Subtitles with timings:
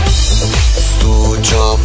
[0.06, 1.80] Estúdio.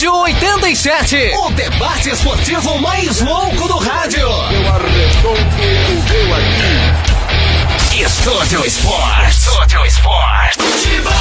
[0.00, 4.26] Estúdio 87, o debate esportivo mais louco do rádio.
[4.26, 8.00] Eu arredondo o meu aqui.
[8.02, 9.28] Estúdio Esporte.
[9.28, 10.58] Estúdio Esporte.
[10.58, 11.12] Futebol,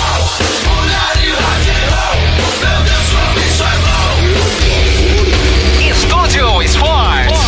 [0.64, 2.16] mulher e radical.
[2.62, 4.16] Meu Deus, como isso é bom.
[5.92, 7.39] Estúdio Esporte.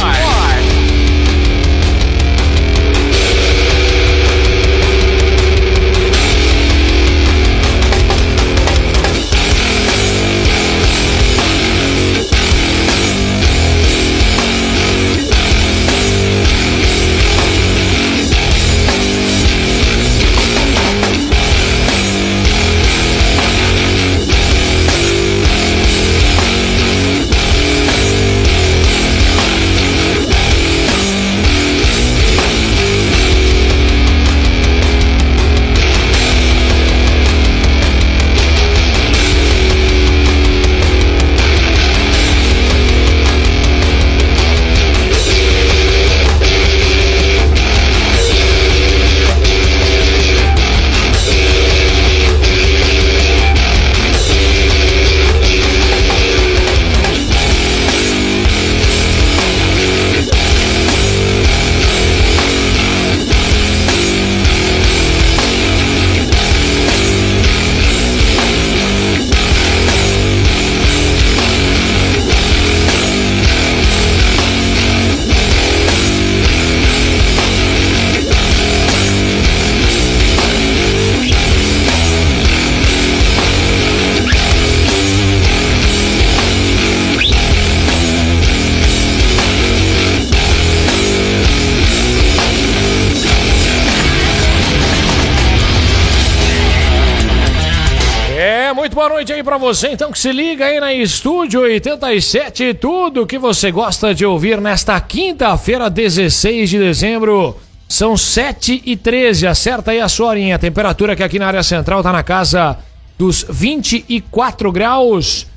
[99.42, 104.14] Aí pra você, então que se liga aí na Estúdio 87, tudo que você gosta
[104.14, 107.58] de ouvir nesta quinta-feira, 16 de dezembro.
[107.90, 110.56] São 7 e 13, acerta aí a sua horinha.
[110.56, 112.78] A temperatura que aqui na área central tá na casa
[113.18, 115.48] dos 24 graus.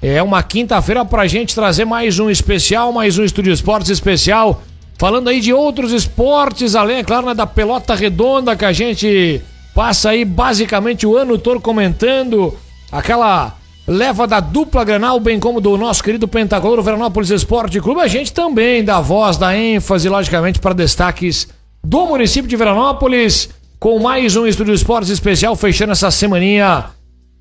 [0.00, 4.62] É uma quinta-feira pra gente trazer mais um especial, mais um Estúdio Esportes especial.
[4.96, 9.42] Falando aí de outros esportes, além, é claro, né, da pelota redonda que a gente
[9.74, 12.56] passa aí basicamente o ano todo comentando.
[12.92, 13.56] Aquela
[13.88, 18.02] leva da dupla Granal, bem como do nosso querido Pentacolor Veranópolis Esporte Clube.
[18.02, 21.48] A gente também dá voz, dá ênfase, logicamente, para destaques
[21.82, 23.48] do município de Veranópolis.
[23.80, 26.90] Com mais um Estúdio Esportes especial, fechando essa semaninha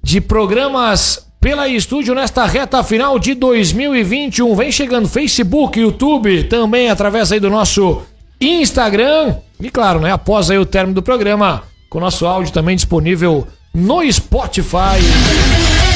[0.02, 4.56] de programas pela estúdio nesta reta final de 2021.
[4.56, 8.02] Vem chegando Facebook, YouTube, também através aí do nosso
[8.40, 9.36] Instagram.
[9.60, 13.46] E claro, né, após aí o término do programa, com o nosso áudio também disponível
[13.74, 15.91] no Spotify.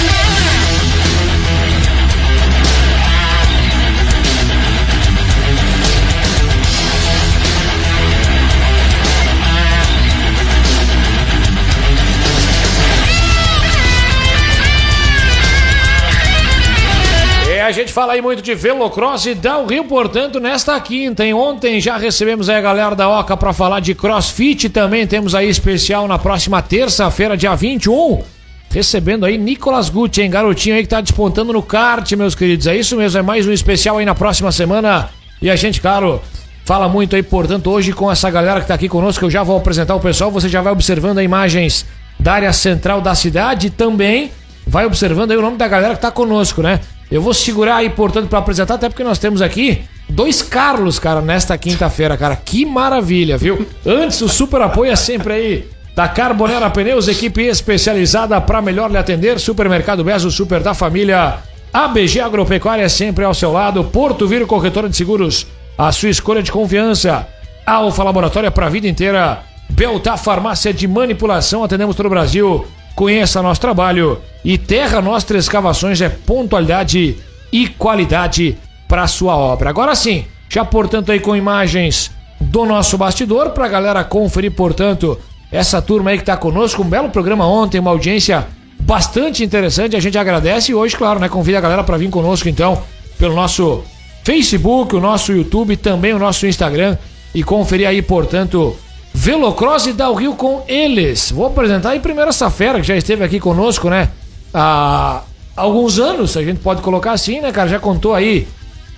[17.65, 19.35] A gente fala aí muito de Velocross e
[19.67, 21.25] Rio, portanto, nesta quinta.
[21.25, 24.69] Em ontem já recebemos aí a galera da Oca para falar de CrossFit.
[24.69, 28.21] Também temos aí especial na próxima terça-feira, dia 21.
[28.69, 30.29] Recebendo aí Nicolas Gucci, hein?
[30.29, 32.67] Garotinho aí que tá despontando no kart, meus queridos.
[32.67, 35.09] É isso mesmo, é mais um especial aí na próxima semana.
[35.41, 36.21] E a gente, claro,
[36.65, 39.25] fala muito aí, portanto, hoje com essa galera que tá aqui conosco.
[39.25, 40.29] Eu já vou apresentar o pessoal.
[40.29, 41.83] Você já vai observando aí imagens
[42.19, 44.31] da área central da cidade também
[44.67, 46.79] vai observando aí o nome da galera que tá conosco, né?
[47.11, 51.21] Eu vou segurar aí, portanto, para apresentar, até porque nós temos aqui dois Carlos, cara,
[51.21, 52.35] nesta quinta-feira, cara.
[52.35, 53.65] Que maravilha, viu?
[53.85, 58.97] Antes, o super apoio é sempre aí da Carbonera Pneus, equipe especializada para melhor lhe
[58.97, 59.39] atender.
[59.39, 61.37] Supermercado Bezo, super da família.
[61.71, 63.83] ABG Agropecuária é sempre ao seu lado.
[63.83, 65.47] Porto Viro Corretora de Seguros,
[65.77, 67.27] a sua escolha de confiança.
[67.65, 69.43] Alfa Laboratória para a vida inteira.
[69.69, 72.67] Beltar Farmácia de Manipulação, atendemos todo o Brasil.
[72.95, 74.21] Conheça nosso trabalho.
[74.43, 77.17] E Terra Nostra Escavações é pontualidade
[77.51, 78.57] e qualidade
[78.87, 79.69] para sua obra.
[79.69, 85.19] Agora sim, já portanto aí com imagens do nosso bastidor para a galera conferir, portanto,
[85.51, 86.81] essa turma aí que está conosco.
[86.81, 88.47] Um belo programa ontem, uma audiência
[88.79, 89.95] bastante interessante.
[89.95, 92.81] A gente agradece e hoje, claro, né, convida a galera para vir conosco então
[93.17, 93.83] pelo nosso
[94.23, 96.97] Facebook, o nosso YouTube, também o nosso Instagram.
[97.33, 98.77] E conferir aí, portanto,
[99.25, 101.31] Velocross e Rio com eles.
[101.31, 104.11] Vou apresentar aí primeiro essa fera que já esteve aqui conosco, né?
[104.53, 105.23] Há
[105.55, 107.67] alguns anos, a gente pode colocar assim, né, cara?
[107.67, 108.47] Já contou aí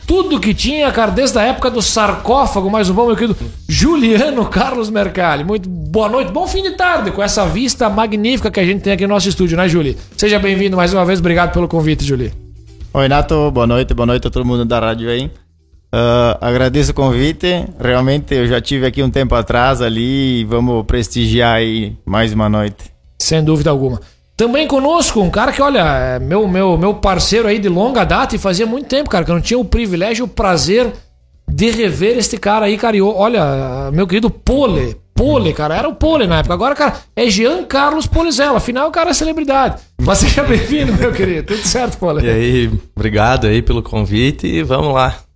[0.05, 3.37] tudo que tinha, cara, desde a época do sarcófago, mais um bom, meu querido
[3.69, 5.45] Juliano Carlos Mercalli.
[5.45, 8.91] Muito boa noite, bom fim de tarde, com essa vista magnífica que a gente tem
[8.91, 9.97] aqui no nosso estúdio, né, Juli?
[10.17, 12.33] Seja bem-vindo mais uma vez, obrigado pelo convite, Juli.
[12.93, 15.31] Oi, Nato, boa noite, boa noite a todo mundo da rádio aí.
[15.93, 17.65] Uh, agradeço o convite.
[17.79, 22.49] Realmente eu já tive aqui um tempo atrás ali e vamos prestigiar aí mais uma
[22.49, 22.91] noite.
[23.19, 24.01] Sem dúvida alguma.
[24.35, 28.35] Também conosco um cara que, olha, é meu, meu, meu parceiro aí de longa data
[28.35, 30.93] e fazia muito tempo, cara, que eu não tinha o privilégio, o prazer
[31.49, 32.95] de rever este cara aí, cara.
[32.95, 34.95] E, olha, meu querido Pole.
[35.15, 36.53] Pole, cara, era o Pole na época.
[36.53, 38.57] Agora, cara, é Jean Carlos Polizella.
[38.57, 39.81] Afinal, o cara é celebridade.
[39.99, 41.55] Mas seja bem-vindo, meu querido.
[41.55, 42.23] Tudo certo, Pole?
[42.23, 45.26] E aí, obrigado aí pelo convite e vamos lá.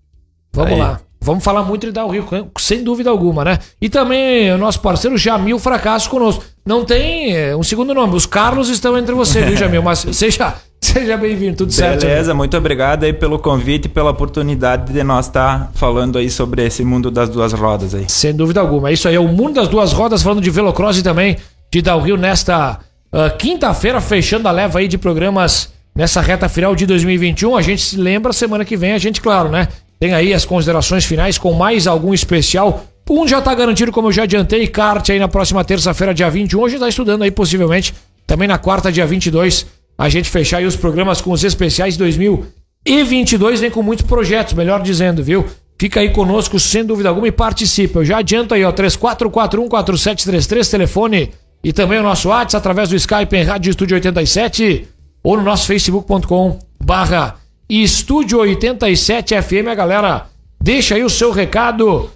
[0.53, 0.79] Vamos Aí.
[0.79, 0.99] lá.
[1.23, 2.25] Vamos falar muito de Dar Rio,
[2.57, 3.59] sem dúvida alguma, né?
[3.79, 6.43] E também o nosso parceiro Jamil Fracasso conosco.
[6.65, 9.83] Não tem é, um segundo nome, os Carlos estão entre você, viu, Jamil?
[9.83, 12.01] Mas seja, seja bem-vindo, tudo certo.
[12.01, 12.15] Jamil?
[12.15, 16.65] Beleza, muito obrigado aí pelo convite e pela oportunidade de nós estar falando aí sobre
[16.65, 18.05] esse mundo das duas rodas aí.
[18.07, 18.89] Sem dúvida alguma.
[18.89, 21.37] É isso aí, é o mundo das duas rodas, falando de Velocross e também
[21.71, 22.79] de Dar Rio nesta
[23.13, 27.55] ah, quinta-feira, fechando a leva aí de programas nessa reta final de 2021.
[27.57, 29.67] A gente se lembra, semana que vem, a gente, claro, né?
[30.01, 32.83] Tem aí as considerações finais com mais algum especial.
[33.07, 36.59] Um já tá garantido, como eu já adiantei, kart aí na próxima terça-feira, dia 21.
[36.59, 37.93] Hoje tá estudando aí, possivelmente,
[38.25, 43.59] também na quarta, dia 22, a gente fechar aí os programas com os especiais 2022.
[43.59, 45.45] Vem com muitos projetos, melhor dizendo, viu?
[45.79, 47.99] Fica aí conosco, sem dúvida alguma, e participa.
[47.99, 51.29] Eu já adianto aí, ó, 34414733, telefone
[51.63, 54.87] e também o nosso WhatsApp através do Skype em Rádio Estúdio 87
[55.23, 57.40] ou no nosso facebook.com barra
[57.79, 59.69] Estúdio 87 FM.
[59.71, 60.25] A galera,
[60.61, 62.09] deixa aí o seu recado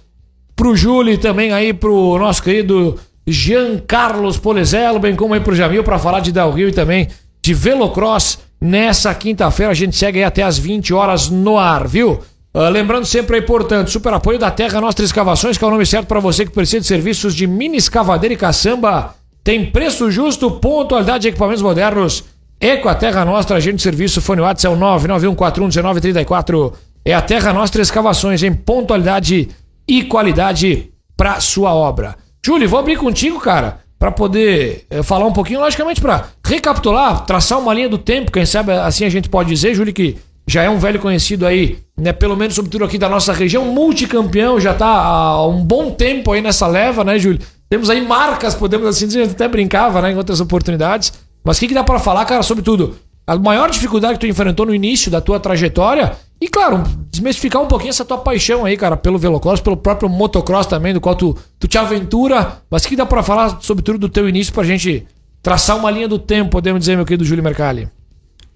[0.54, 5.54] pro Júlio e também aí pro nosso querido Jean Carlos Polizello, bem como aí pro
[5.54, 7.08] Jamil para falar de Del Rio e também
[7.42, 8.38] de Velocross.
[8.60, 12.20] Nessa quinta-feira a gente segue aí até as 20 horas no ar, viu?
[12.52, 15.86] Ah, lembrando sempre é importante, super apoio da Terra Nostra Escavações, que é o nome
[15.86, 19.14] certo para você que precisa de serviços de mini escavadeira e caçamba.
[19.42, 22.24] Tem preço justo, pontualidade e equipamentos modernos.
[22.60, 26.72] É com a Terra Nostra, agente de serviço, fone WhatsApp é o 991411934.
[27.04, 29.48] É a Terra Nostra Escavações em pontualidade
[29.86, 32.16] e qualidade para sua obra.
[32.44, 37.58] Júlio, vou abrir contigo, cara, para poder eh, falar um pouquinho, logicamente, para recapitular, traçar
[37.58, 40.16] uma linha do tempo, quem sabe assim a gente pode dizer, Júlio, que
[40.46, 44.60] já é um velho conhecido aí, né, pelo menos sobretudo aqui da nossa região, multicampeão,
[44.60, 47.40] já tá há um bom tempo aí nessa leva, né, Júlio?
[47.68, 51.12] Temos aí marcas, podemos assim dizer, até brincava, né, em outras oportunidades.
[51.46, 52.96] Mas o que, que dá para falar, cara, sobre tudo?
[53.24, 57.68] A maior dificuldade que tu enfrentou no início da tua trajetória e, claro, desmistificar um
[57.68, 61.36] pouquinho essa tua paixão aí, cara, pelo velocross, pelo próprio motocross também, do qual tu,
[61.56, 62.58] tu te aventura.
[62.68, 65.06] Mas o que dá para falar sobre tudo do teu início pra gente
[65.40, 67.88] traçar uma linha do tempo, podemos dizer, meu querido Júlio Mercalli?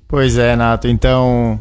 [0.08, 0.88] Pois é, Nato.
[0.88, 1.60] Então,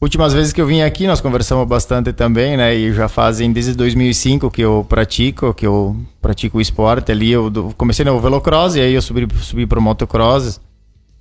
[0.00, 2.74] últimas vezes que eu vim aqui, nós conversamos bastante também, né?
[2.74, 7.30] E já fazem desde 2005 que eu pratico, que eu pratico o esporte ali.
[7.30, 10.60] Eu comecei no velocross e aí eu subi, subi pro motocross.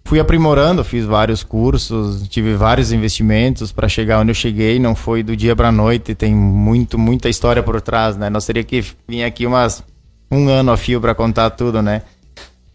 [0.06, 4.80] Fui aprimorando, fiz vários cursos, tive vários investimentos para chegar onde eu cheguei.
[4.80, 8.30] Não foi do dia para noite, tem muito, muita história por trás, né?
[8.30, 9.84] Nós teria que vir aqui umas
[10.32, 12.04] um ano a fio para contar tudo, né?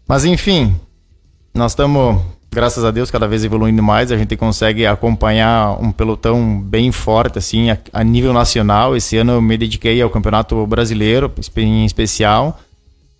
[0.07, 0.75] Mas enfim,
[1.53, 2.21] nós estamos,
[2.55, 4.13] graças a Deus, cada vez evoluindo mais.
[4.13, 8.95] A gente consegue acompanhar um pelotão bem forte, assim, a, a nível nacional.
[8.95, 12.57] Esse ano eu me dediquei ao Campeonato Brasileiro, em especial.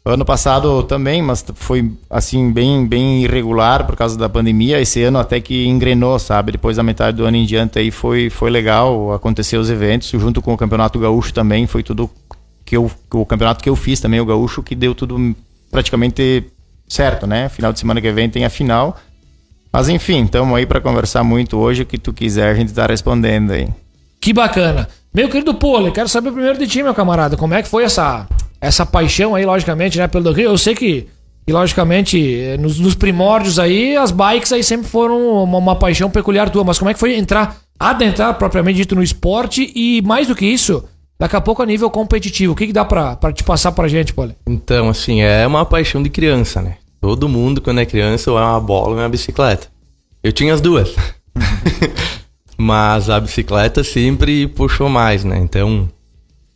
[0.05, 4.79] Ano passado também, mas foi, assim, bem, bem irregular por causa da pandemia.
[4.79, 6.53] Esse ano até que engrenou, sabe?
[6.53, 9.13] Depois da metade do ano em diante aí foi, foi legal.
[9.13, 11.67] Aconteceu os eventos, junto com o Campeonato Gaúcho também.
[11.67, 12.09] Foi tudo
[12.63, 15.35] que eu, o campeonato que eu fiz também, o Gaúcho, que deu tudo
[15.69, 16.45] praticamente
[16.87, 17.49] certo, né?
[17.49, 18.95] Final de semana que vem tem a final.
[19.75, 21.81] Mas enfim, estamos aí para conversar muito hoje.
[21.81, 23.67] O que tu quiser, a gente tá respondendo aí.
[24.21, 24.87] Que bacana.
[25.13, 27.35] Meu querido Pole, quero saber primeiro de ti, meu camarada.
[27.35, 28.25] Como é que foi essa,
[28.61, 30.51] essa paixão aí, logicamente, né, pelo Rio?
[30.51, 31.09] Eu sei que,
[31.45, 36.09] que logicamente, eh, nos, nos primórdios aí, as bikes aí sempre foram uma, uma paixão
[36.09, 36.63] peculiar tua.
[36.63, 40.45] Mas como é que foi entrar, adentrar propriamente dito no esporte e, mais do que
[40.45, 40.85] isso,
[41.19, 42.53] daqui a pouco a nível competitivo?
[42.53, 44.37] O que, que dá pra, pra te passar pra gente, Pole?
[44.47, 46.77] Então, assim, é uma paixão de criança, né?
[47.05, 49.67] Todo mundo, quando é criança, ou é uma bola ou é uma bicicleta.
[50.23, 50.95] Eu tinha as duas.
[52.57, 55.37] Mas a bicicleta sempre puxou mais, né?
[55.37, 55.87] Então,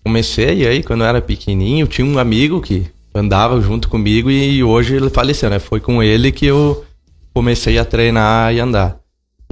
[0.03, 4.95] comecei aí, quando eu era pequenininho, tinha um amigo que andava junto comigo e hoje
[4.95, 5.59] ele faleceu, né?
[5.59, 6.83] Foi com ele que eu
[7.31, 8.97] comecei a treinar e andar.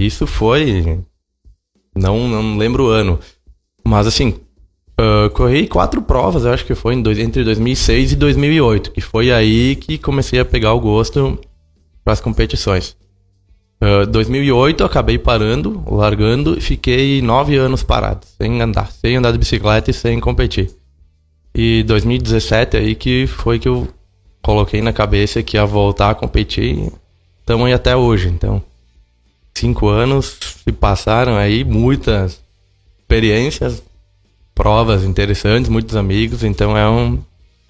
[0.00, 0.98] Isso foi
[1.96, 3.20] Não, não lembro o ano.
[3.84, 4.34] Mas assim,
[4.98, 9.30] ah, corri quatro provas, eu acho que foi dois- entre 2006 e 2008, que foi
[9.32, 11.38] aí que comecei a pegar o gosto
[12.04, 12.96] para as competições.
[13.80, 19.30] Uh, 2008 eu acabei parando, largando e fiquei nove anos parado, sem andar, sem andar
[19.30, 20.68] de bicicleta e sem competir.
[21.54, 23.86] E 2017 aí que foi que eu
[24.42, 26.76] coloquei na cabeça que ia voltar a competir.
[26.76, 26.92] e
[27.46, 28.60] Tamo aí até hoje, então
[29.54, 32.40] cinco anos se passaram aí, muitas
[32.98, 33.80] experiências,
[34.58, 37.18] provas interessantes, muitos amigos, então é um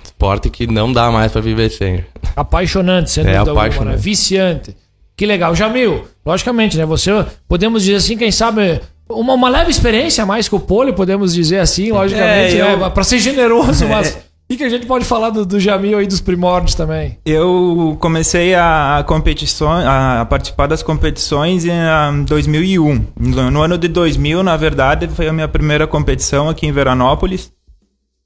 [0.02, 2.02] esporte que não dá mais para viver sem.
[2.34, 3.94] Apaixonante, sem É dúvida alguma, apaixonante.
[3.96, 4.00] né?
[4.02, 4.76] Viciante.
[5.14, 5.54] Que legal.
[5.54, 6.86] Jamil, logicamente, né?
[6.86, 7.10] Você,
[7.46, 11.58] podemos dizer assim, quem sabe, uma, uma leve experiência mais que o pole, podemos dizer
[11.58, 12.90] assim, logicamente, É, eu- né?
[12.90, 14.16] Pra ser generoso, mas...
[14.50, 17.18] O que a gente pode falar do, do Jamil aí, dos primórdios também?
[17.22, 23.04] Eu comecei a, competição, a participar das competições em ah, 2001.
[23.20, 27.52] No, no ano de 2000, na verdade, foi a minha primeira competição aqui em Veranópolis,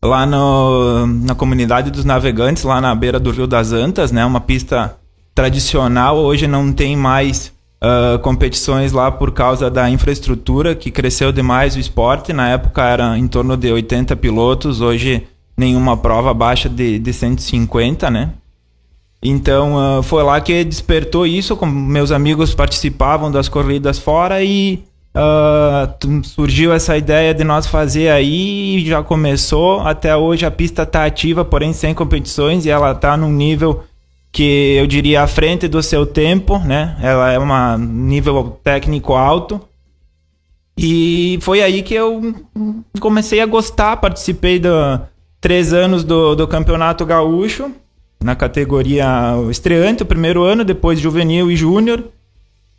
[0.01, 4.25] lá no, na comunidade dos navegantes, lá na beira do Rio das Antas, né?
[4.25, 4.97] Uma pista
[5.35, 6.19] tradicional.
[6.19, 11.81] Hoje não tem mais ah, competições lá por causa da infraestrutura que cresceu demais o
[11.81, 12.33] esporte.
[12.33, 18.11] Na época era em torno de 80 pilotos, hoje nenhuma prova abaixo de, de 150,
[18.11, 18.31] né?
[19.23, 21.57] Então ah, foi lá que despertou isso.
[21.57, 24.83] Como meus amigos participavam das corridas fora e
[26.01, 29.81] t- surgiu essa ideia de nós fazer aí e já começou.
[29.81, 33.85] Até hoje a pista está ativa, porém sem competições e ela está num nível
[34.33, 36.97] que eu diria à frente do seu tempo, né?
[37.03, 39.61] Ela é um nível técnico alto.
[40.77, 42.35] E foi aí que eu
[42.99, 44.71] comecei a gostar, participei do
[45.43, 47.73] três anos do, do Campeonato Gaúcho,
[48.23, 52.05] na categoria estreante, o primeiro ano, depois juvenil e júnior.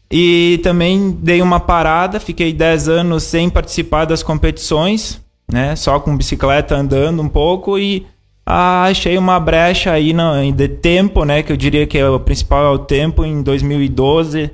[0.09, 5.19] E também dei uma parada, fiquei 10 anos sem participar das competições,
[5.51, 5.75] né?
[5.75, 8.05] Só com bicicleta andando um pouco e
[8.45, 11.43] ah, achei uma brecha aí no, de tempo, né?
[11.43, 14.51] Que eu diria que é o principal é o tempo em 2012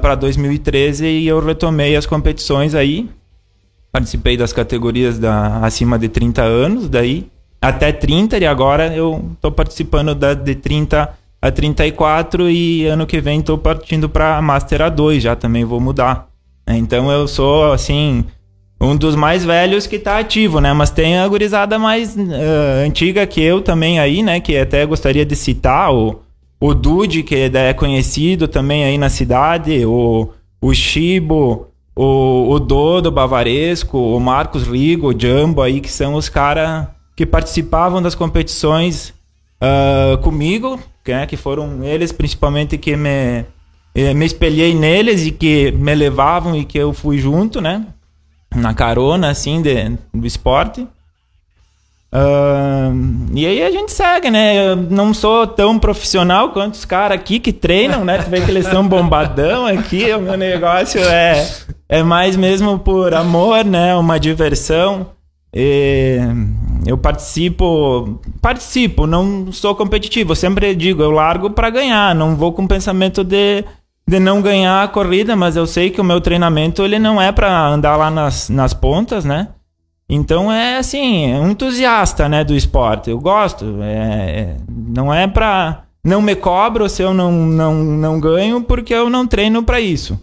[0.00, 3.08] para 2013 e eu retomei as competições aí.
[3.92, 7.28] Participei das categorias da, acima de 30 anos, daí
[7.60, 11.10] até 30 e agora eu tô participando da de 30
[11.42, 16.28] a 34 e ano que vem tô partindo para Master A2, já também vou mudar.
[16.66, 18.24] Então eu sou assim
[18.80, 20.72] um dos mais velhos que tá ativo, né?
[20.72, 24.40] Mas tem a gurizada mais eh, antiga que eu também aí, né?
[24.40, 26.20] Que até gostaria de citar o,
[26.58, 30.28] o Dude, que é conhecido também aí na cidade, o,
[30.60, 31.68] o Chibo,
[32.02, 37.26] o, o Dodo Bavaresco, o Marcos Rigo, o Jumbo aí, que são os caras que
[37.26, 39.12] participavam das competições
[39.60, 43.44] ah, comigo, né, que foram eles principalmente que me,
[43.94, 47.86] eh, me espelhei neles e que me levavam e que eu fui junto, né?
[48.54, 50.86] Na carona, assim, de, do esporte.
[52.12, 52.90] Ah,
[53.32, 54.70] e aí a gente segue, né?
[54.70, 58.18] Eu não sou tão profissional quanto os caras aqui que treinam, né?
[58.18, 60.12] Tu vê que eles são bombadão aqui.
[60.12, 61.48] O meu negócio é,
[61.88, 63.94] é mais mesmo por amor, né?
[63.94, 65.06] Uma diversão.
[65.54, 66.18] E
[66.86, 70.32] eu participo, participo, não sou competitivo.
[70.32, 72.14] Eu sempre digo, eu largo para ganhar.
[72.14, 73.64] Não vou com o pensamento de,
[74.06, 77.30] de não ganhar a corrida, mas eu sei que o meu treinamento ele não é
[77.30, 79.48] para andar lá nas, nas pontas, né?
[80.12, 83.10] Então é assim, é um entusiasta, né, do esporte.
[83.10, 83.80] Eu gosto.
[83.82, 85.84] É, é- não é pra.
[86.04, 90.18] Não me cobro se eu não, não, não ganho, porque eu não treino pra isso.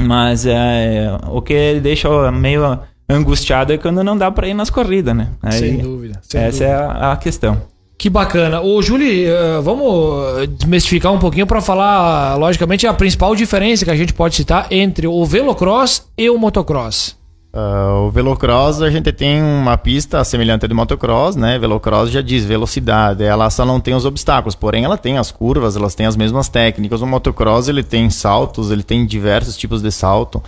[0.00, 2.78] Mas é, o que deixa meio
[3.08, 5.28] angustiado é quando não dá pra ir nas corridas, né?
[5.42, 6.18] Aí, Sem dúvida.
[6.22, 6.66] sem essa dúvida.
[6.66, 7.62] é a, a questão.
[7.98, 8.60] Que bacana.
[8.60, 13.96] Ô, Júli, eh, vamos desmistificar um pouquinho para falar, logicamente, a principal diferença que a
[13.96, 17.16] gente pode citar entre o velocross e o motocross.
[17.54, 21.58] Ah, o velocross a gente tem uma pista semelhante de motocross, né?
[21.58, 25.76] Velocross já diz velocidade, ela só não tem os obstáculos, porém ela tem as curvas,
[25.76, 27.02] elas têm as mesmas técnicas.
[27.02, 30.42] O motocross ele tem saltos, ele tem diversos tipos de salto.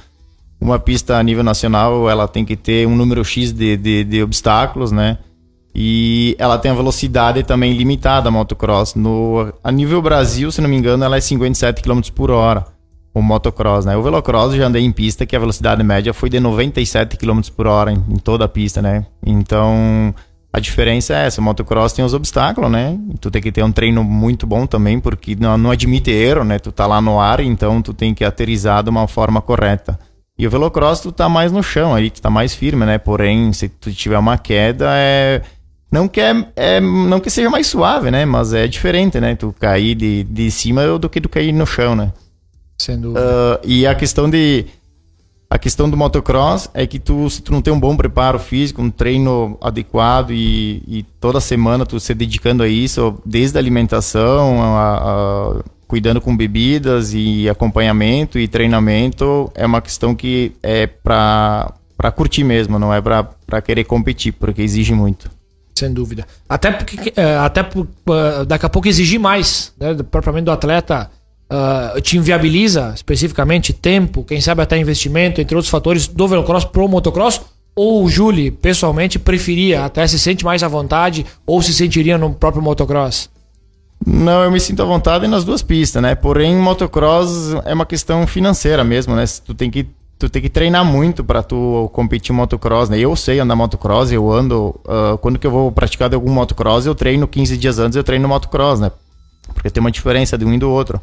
[0.58, 4.22] Uma pista a nível nacional ela tem que ter um número X de, de, de
[4.22, 5.18] obstáculos, né?
[5.74, 8.94] E ela tem a velocidade também limitada, a motocross.
[8.94, 12.73] No, a nível Brasil, se não me engano, ela é 57 km por hora
[13.14, 13.96] o motocross, né?
[13.96, 17.40] O velocross eu já andei em pista que a velocidade média foi de 97 km
[17.56, 19.06] por hora em, em toda a pista, né?
[19.24, 20.12] Então,
[20.52, 22.98] a diferença é essa, o motocross tem os obstáculos, né?
[23.20, 26.58] Tu tem que ter um treino muito bom também, porque não, não admite erro, né?
[26.58, 29.96] Tu tá lá no ar, então tu tem que aterrizar de uma forma correta.
[30.36, 32.98] E o velocross tu tá mais no chão aí, tu tá mais firme, né?
[32.98, 35.40] Porém, se tu tiver uma queda, é...
[35.90, 38.24] Não que, é, é- não que seja mais suave, né?
[38.24, 39.36] Mas é diferente, né?
[39.36, 42.12] Tu cair de, de cima do que tu cair no chão, né?
[42.78, 43.20] Sem dúvida.
[43.22, 44.66] Ah, e a questão de
[45.50, 48.82] A questão do motocross é que tu, se tu não tem um bom preparo físico,
[48.82, 54.60] um treino adequado e, e toda semana tu se dedicando a isso, desde a alimentação,
[54.62, 61.72] a, a- cuidando com bebidas e acompanhamento e treinamento, é uma questão que é pra,
[61.96, 65.30] pra curtir mesmo, não é pra querer competir, porque exige muito.
[65.78, 66.26] Sem dúvida.
[66.48, 71.10] Até porque é, até por, ah, daqui a pouco exigir mais, né, propriamente do atleta,
[71.48, 76.88] ah, te inviabiliza especificamente tempo, quem sabe até investimento, entre outros fatores, do velocross pro
[76.88, 77.40] motocross.
[77.76, 82.32] Ou o Júlio, pessoalmente, preferia, até se sente mais à vontade, ou se sentiria no
[82.32, 83.28] próprio motocross?
[84.06, 86.14] Não, eu me sinto à vontade nas duas pistas, né?
[86.14, 89.24] Porém, motocross é uma questão financeira mesmo, né?
[89.44, 92.98] Tu tem que, tu tem que treinar muito para tu competir motocross, né?
[92.98, 94.78] Eu sei andar motocross, eu ando...
[94.86, 98.04] ah, quando que eu vou praticar de algum motocross, eu treino 15 dias antes, eu
[98.04, 98.92] treino motocross, né?
[99.52, 101.00] Porque tem uma diferença de um e do outro.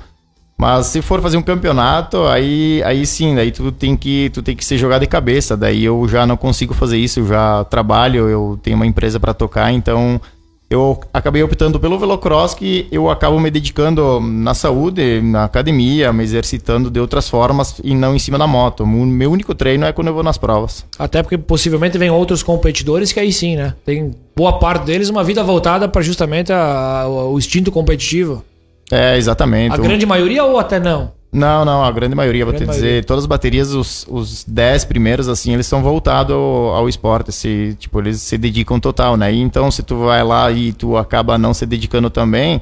[0.61, 4.55] Mas se for fazer um campeonato, aí, aí sim, daí tu tem que tu tem
[4.55, 5.57] que ser jogado de cabeça.
[5.57, 9.33] Daí eu já não consigo fazer isso, eu já trabalho, eu tenho uma empresa para
[9.33, 10.21] tocar, então
[10.69, 16.23] eu acabei optando pelo velocross que eu acabo me dedicando na saúde, na academia, me
[16.23, 18.85] exercitando de outras formas e não em cima da moto.
[18.85, 20.85] Meu único treino é quando eu vou nas provas.
[20.99, 23.73] Até porque possivelmente vem outros competidores que aí sim, né?
[23.83, 28.43] Tem boa parte deles uma vida voltada para justamente a- o instinto competitivo.
[28.91, 29.74] É, exatamente.
[29.74, 31.12] A grande maioria ou até não?
[31.33, 33.03] Não, não, a grande maioria, vou Grande te dizer, maioria.
[33.05, 37.74] todas as baterias, os, os 10 primeiros, assim, eles são voltados ao, ao esporte, se,
[37.79, 39.31] tipo, eles se dedicam total, né?
[39.31, 42.60] E então, se tu vai lá e tu acaba não se dedicando também,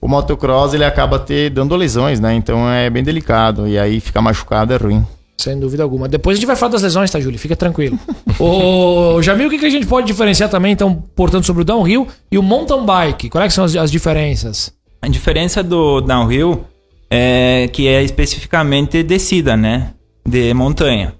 [0.00, 2.34] o motocross, ele acaba te dando lesões, né?
[2.34, 5.06] Então é bem delicado, e aí ficar machucado é ruim.
[5.36, 6.08] Sem dúvida alguma.
[6.08, 7.38] Depois a gente vai falar das lesões, tá, Júlio?
[7.38, 7.96] Fica tranquilo.
[8.40, 12.08] Ô, Jamil, o que, que a gente pode diferenciar também, então, portanto, sobre o downhill
[12.32, 13.30] e o mountain bike?
[13.30, 14.72] Quais é que são as, as diferenças?
[15.00, 16.64] A diferença do downhill
[17.10, 19.94] é que é especificamente descida, né?
[20.26, 21.14] De montanha.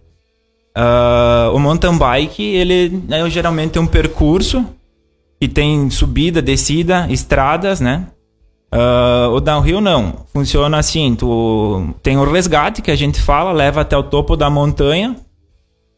[0.75, 4.65] Ah, o mountain bike, ele é geralmente um percurso
[5.41, 8.07] que tem subida, descida, estradas, né?
[8.71, 10.27] Ah, o downhill não.
[10.33, 14.51] Funciona assim, tu tem o resgate que a gente fala, leva até o topo da
[14.51, 15.17] montanha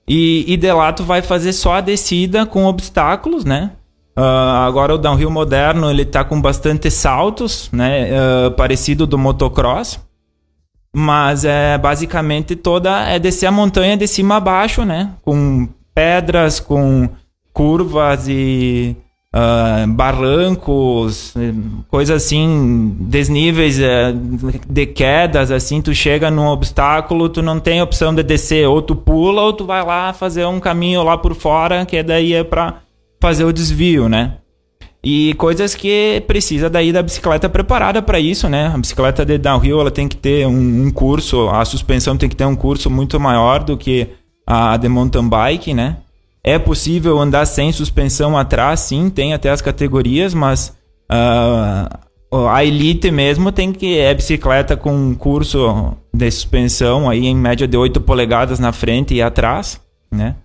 [0.09, 3.73] e, e de lá tu vai fazer só a descida com obstáculos, né?
[4.17, 8.11] Ah, agora o downhill moderno ele tá com bastante saltos, né?
[8.13, 10.01] Ah, parecido do motocross.
[10.93, 15.13] Mas é basicamente toda é descer a montanha de cima a baixo, né?
[15.23, 17.09] Com pedras, com
[17.53, 18.97] curvas e
[19.33, 21.35] ah, barrancos,
[21.89, 24.13] coisas assim, desníveis eh,
[24.69, 28.97] de quedas, assim, tu chega num obstáculo, tu não tem opção de descer, ou tu
[28.97, 32.81] pula, ou tu vai lá fazer um caminho lá por fora, que daí é pra
[33.21, 34.35] fazer o desvio, né?
[35.03, 38.67] E coisas que precisa daí da bicicleta preparada para isso, né?
[38.67, 42.37] A bicicleta de downhill ela tem que ter um, um curso, a suspensão tem que
[42.37, 44.09] ter um curso muito maior do que
[44.47, 45.99] a de mountain bike, né?
[46.45, 50.77] É possível andar sem suspensão atrás, sim, tem até as categorias, mas
[51.09, 52.01] ah,
[52.51, 57.67] a elite mesmo tem que é bicicleta com um curso de suspensão aí em média
[57.67, 59.81] de 8 polegadas na frente e atrás,
[60.13, 60.37] né?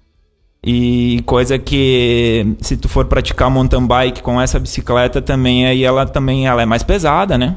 [0.68, 6.08] E coisa que se tu for praticar mountain bike com essa bicicleta também aí ela
[6.08, 7.56] também ela é mais pesada, né?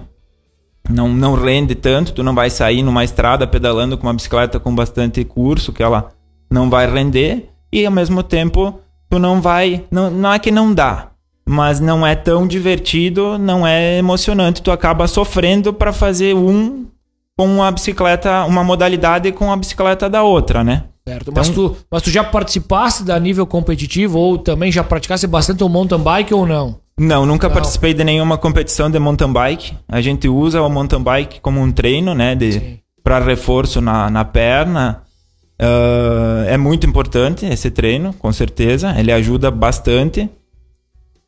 [0.91, 4.75] Não, não rende tanto, tu não vai sair numa estrada pedalando com uma bicicleta com
[4.75, 6.11] bastante curso que ela
[6.51, 10.75] não vai render e ao mesmo tempo tu não vai, não, não é que não
[10.75, 11.09] dá,
[11.49, 16.87] mas não é tão divertido, não é emocionante, tu acaba sofrendo para fazer um
[17.39, 20.85] com a bicicleta, uma modalidade com a bicicleta da outra, né?
[21.09, 21.33] Certo.
[21.35, 25.69] Mas, tu, mas tu já participasse da nível competitivo ou também já praticasse bastante o
[25.69, 26.79] mountain bike ou não?
[26.99, 27.55] Não, nunca Não.
[27.55, 29.75] participei de nenhuma competição de mountain bike.
[29.89, 32.37] A gente usa o mountain bike como um treino, né?
[33.03, 35.03] Para reforço na, na perna.
[35.59, 38.95] Ah, é muito importante esse treino, com certeza.
[38.99, 40.29] Ele ajuda bastante.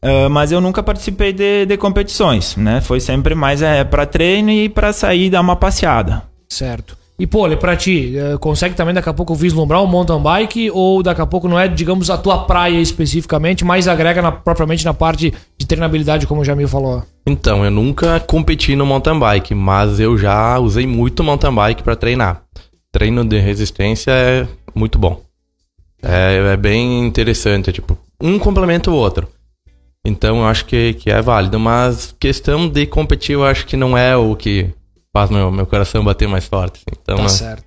[0.03, 2.81] Ah, mas eu nunca participei de, de competições, né?
[2.81, 6.23] Foi sempre mais é, para treino e para sair e dar uma passeada.
[6.49, 7.00] Certo.
[7.21, 11.03] E, pô, pra ti, eh, consegue também daqui a pouco vislumbrar o mountain bike ou
[11.03, 14.95] daqui a pouco não é, digamos, a tua praia especificamente, mas agrega na- propriamente na
[14.95, 17.03] parte de treinabilidade, como o Jamil falou?
[17.27, 21.95] Então, eu nunca competi no mountain bike, mas eu já usei muito mountain bike para
[21.95, 22.43] treinar.
[22.91, 25.21] Treino de resistência é muito bom.
[26.03, 29.29] É, é bem interessante, é tipo, um complementa o outro.
[30.07, 33.97] Então, eu acho que, que é válido, mas questão de competir, eu acho que não
[33.99, 34.71] é o que
[35.13, 36.81] faz meu, meu coração bater mais forte.
[36.91, 37.29] Então, Tá né?
[37.29, 37.65] certo.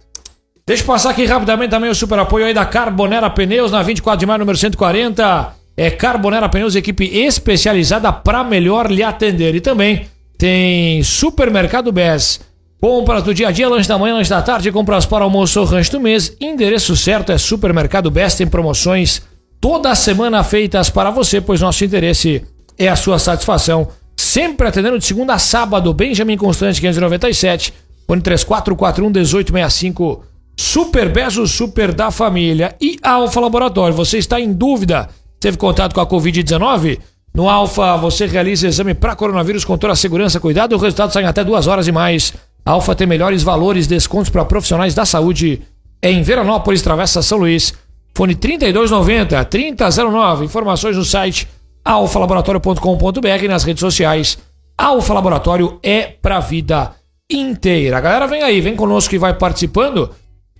[0.65, 4.19] Deixa eu passar aqui rapidamente também o super apoio aí da Carbonera Pneus na 24
[4.19, 5.53] de maio, número 140.
[5.75, 9.55] É Carbonera Pneus, equipe especializada para melhor lhe atender.
[9.55, 12.39] E também tem Supermercado BES.
[12.79, 15.65] Compras do dia a dia, lanche da manhã, lanche da tarde, compras para almoço ou
[15.65, 16.35] rancho do mês.
[16.39, 19.21] Endereço certo é Supermercado Best em promoções
[19.59, 22.45] toda semana feitas para você, pois nosso interesse
[22.77, 23.87] é a sua satisfação.
[24.15, 27.73] Sempre atendendo de segunda a sábado, Benjamin Constante 597,
[28.07, 30.23] fone 3441 1865.
[30.55, 32.75] Super Bezo, super da família.
[32.79, 35.09] E Alfa Laboratório, você está em dúvida?
[35.39, 36.99] Teve contato com a Covid-19?
[37.33, 41.23] No Alfa, você realiza exame para coronavírus com toda a segurança, cuidado, o resultado sai
[41.23, 42.33] em até duas horas e mais.
[42.63, 45.61] Alfa tem melhores valores, descontos para profissionais da saúde
[46.01, 47.73] em Veranópolis, Travessa São Luís.
[48.15, 50.45] Fone 3290 3009.
[50.45, 51.47] Informações no site
[51.83, 54.37] alfalaboratório.com.br e nas redes sociais.
[54.77, 56.93] Alfa Laboratório é pra vida
[57.29, 57.97] inteira.
[57.97, 60.09] A galera vem aí, vem conosco que vai participando.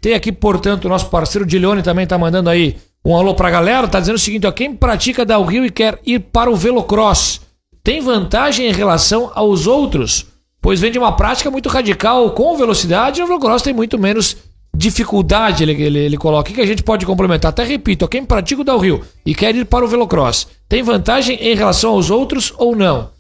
[0.01, 3.87] Tem aqui, portanto, o nosso parceiro Dilione também tá mandando aí um alô pra galera.
[3.87, 7.41] Tá dizendo o seguinte, ó, quem pratica downhill e quer ir para o velocross,
[7.83, 10.25] tem vantagem em relação aos outros?
[10.61, 14.37] Pois vem de uma prática muito radical com velocidade e o velocross tem muito menos
[14.75, 16.51] dificuldade, ele, ele, ele coloca.
[16.51, 17.49] O que a gente pode complementar?
[17.49, 21.37] Até repito, ó, quem pratica o downhill e quer ir para o velocross, tem vantagem
[21.37, 23.11] em relação aos outros ou não?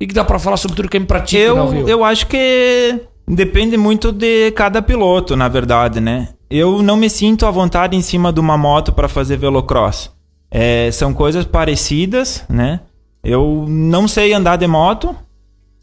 [0.00, 1.88] O que dá pra falar sobre tudo quem pratica o Eu, downhill?
[1.88, 6.28] eu acho que depende muito de cada piloto, na verdade, né?
[6.48, 10.10] Eu não me sinto à vontade em cima de uma moto para fazer velocross.
[10.50, 12.80] É, são coisas parecidas, né?
[13.22, 15.14] Eu não sei andar de moto.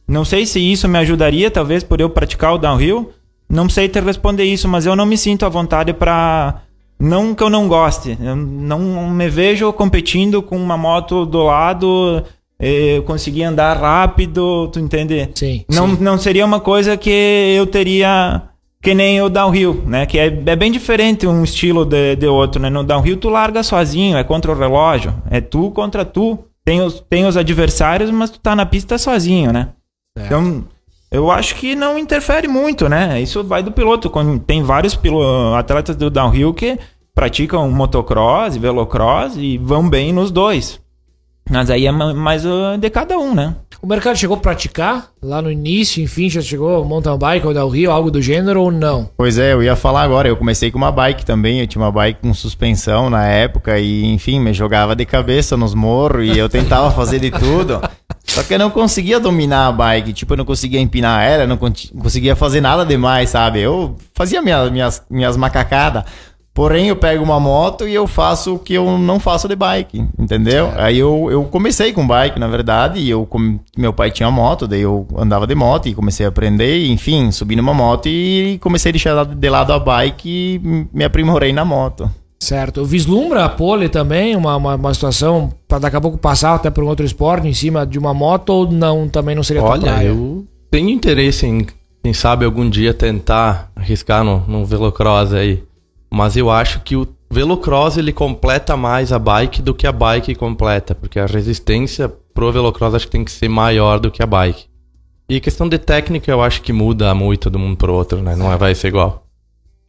[0.08, 3.12] Não sei se isso me ajudaria, talvez, por eu praticar o downhill.
[3.50, 6.62] Não sei te responder isso, mas eu não me sinto à vontade para
[7.00, 8.18] não que eu não goste.
[8.22, 12.24] Eu não me vejo competindo com uma moto do lado,
[12.60, 15.30] eh, conseguir andar rápido, tu entende?
[15.36, 15.98] Sim, Não, sim.
[16.02, 18.42] não seria uma coisa que eu teria
[18.82, 20.06] que nem o downhill, né?
[20.06, 22.70] Que é, é bem diferente um estilo de, de outro, né?
[22.70, 26.40] No downhill tu larga sozinho, é contra o relógio, é tu contra tu.
[26.64, 29.70] Tem os, tem os adversários, mas tu tá na pista sozinho, né?
[30.18, 30.64] Então,
[31.16, 33.22] eu acho que não interfere muito, né?
[33.22, 34.12] Isso vai do piloto.
[34.46, 34.98] Tem vários
[35.58, 36.78] atletas do downhill que
[37.14, 40.80] praticam motocross e velocross e vão bem nos dois.
[41.50, 43.56] Mas aí é ma- mais uh, de cada um, né?
[43.86, 47.92] O mercado chegou a praticar lá no início, enfim, já chegou mountain bike ou downhill,
[47.92, 49.08] algo do gênero ou não?
[49.16, 50.28] Pois é, eu ia falar agora.
[50.28, 51.60] Eu comecei com uma bike também.
[51.60, 55.76] Eu tinha uma bike com suspensão na época e, enfim, me jogava de cabeça nos
[55.76, 57.80] morros e eu tentava fazer de tudo.
[58.26, 60.14] Só que eu não conseguia dominar a bike.
[60.14, 63.62] Tipo, eu não conseguia empinar ela, não conseguia fazer nada demais, sabe?
[63.62, 66.06] Eu fazia minha, minhas, minhas macacadas.
[66.56, 70.06] Porém, eu pego uma moto e eu faço o que eu não faço de bike,
[70.18, 70.72] entendeu?
[70.78, 73.28] Aí eu, eu comecei com bike, na verdade, e eu
[73.78, 77.30] meu pai tinha moto, daí eu andava de moto e comecei a aprender, e, enfim,
[77.30, 81.66] subi numa moto e comecei a deixar de lado a bike e me aprimorei na
[81.66, 82.10] moto.
[82.40, 82.86] Certo.
[82.86, 86.86] Vislumbra a pole também, uma, uma, uma situação para daqui a pouco passar até para
[86.86, 90.46] um outro esporte em cima de uma moto ou não, também não seria Olha, eu
[90.72, 91.68] tenho interesse em,
[92.02, 95.62] quem sabe, algum dia tentar arriscar no, no velocross aí.
[96.12, 100.36] Mas eu acho que o velocross ele completa mais a bike do que a bike
[100.36, 104.26] completa, porque a resistência pro velocross acho que tem que ser maior do que a
[104.26, 104.66] bike.
[105.28, 108.36] E questão de técnica eu acho que muda muito de um pro outro, né?
[108.36, 109.26] Não é, vai ser igual.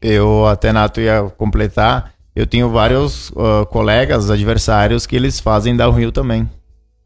[0.01, 6.13] Eu até, Nato, ia completar, eu tenho vários ah, colegas, adversários, que eles fazem downhill
[6.13, 6.49] também.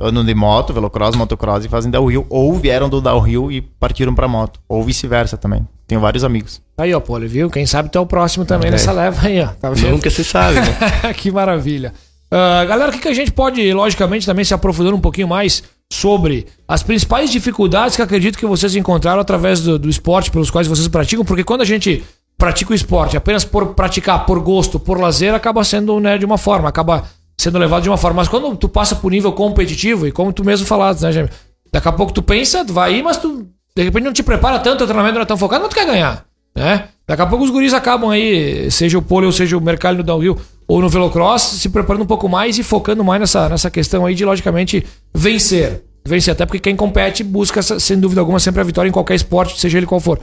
[0.00, 4.26] Andam de moto, velocross, motocross e fazem downhill, ou vieram do downhill e partiram pra
[4.26, 5.66] moto, ou vice-versa também.
[5.86, 6.62] Tenho vários amigos.
[6.78, 7.50] Aí, ó, pole, viu?
[7.50, 8.70] Quem sabe tu é o próximo também É.
[8.72, 9.48] nessa leva aí, ó.
[9.48, 9.70] Tá?
[9.70, 11.12] Nunca se sabe, né?
[11.14, 11.92] que maravilha.
[12.30, 15.62] Ah, galera, o que, que a gente pode, logicamente, também se aprofundando um pouquinho mais
[15.92, 20.68] sobre as principais dificuldades que acredito que vocês encontraram através do, do esporte pelos quais
[20.68, 22.04] vocês praticam, porque quando a gente
[22.38, 26.38] pratica o esporte apenas por praticar, por gosto, por lazer, acaba sendo né, de uma
[26.38, 27.04] forma, acaba
[27.40, 28.16] sendo levado de uma forma.
[28.16, 31.30] Mas quando tu passa pro nível competitivo, e como tu mesmo falaste, né, Gêmeo?
[31.72, 34.58] Daqui a pouco tu pensa, tu vai ir, mas tu de repente não te prepara
[34.58, 36.24] tanto, o treinamento não é tão focado, mas tu quer ganhar,
[36.54, 36.88] né?
[37.06, 40.02] Daqui a pouco os guris acabam aí, seja o pole ou seja o mercado no
[40.02, 44.04] downhill ou no velocross, se preparando um pouco mais e focando mais nessa, nessa questão
[44.06, 45.82] aí de, logicamente, vencer.
[46.04, 49.60] Vencer, até porque quem compete busca, sem dúvida alguma, sempre a vitória em qualquer esporte,
[49.60, 50.20] seja ele qual for.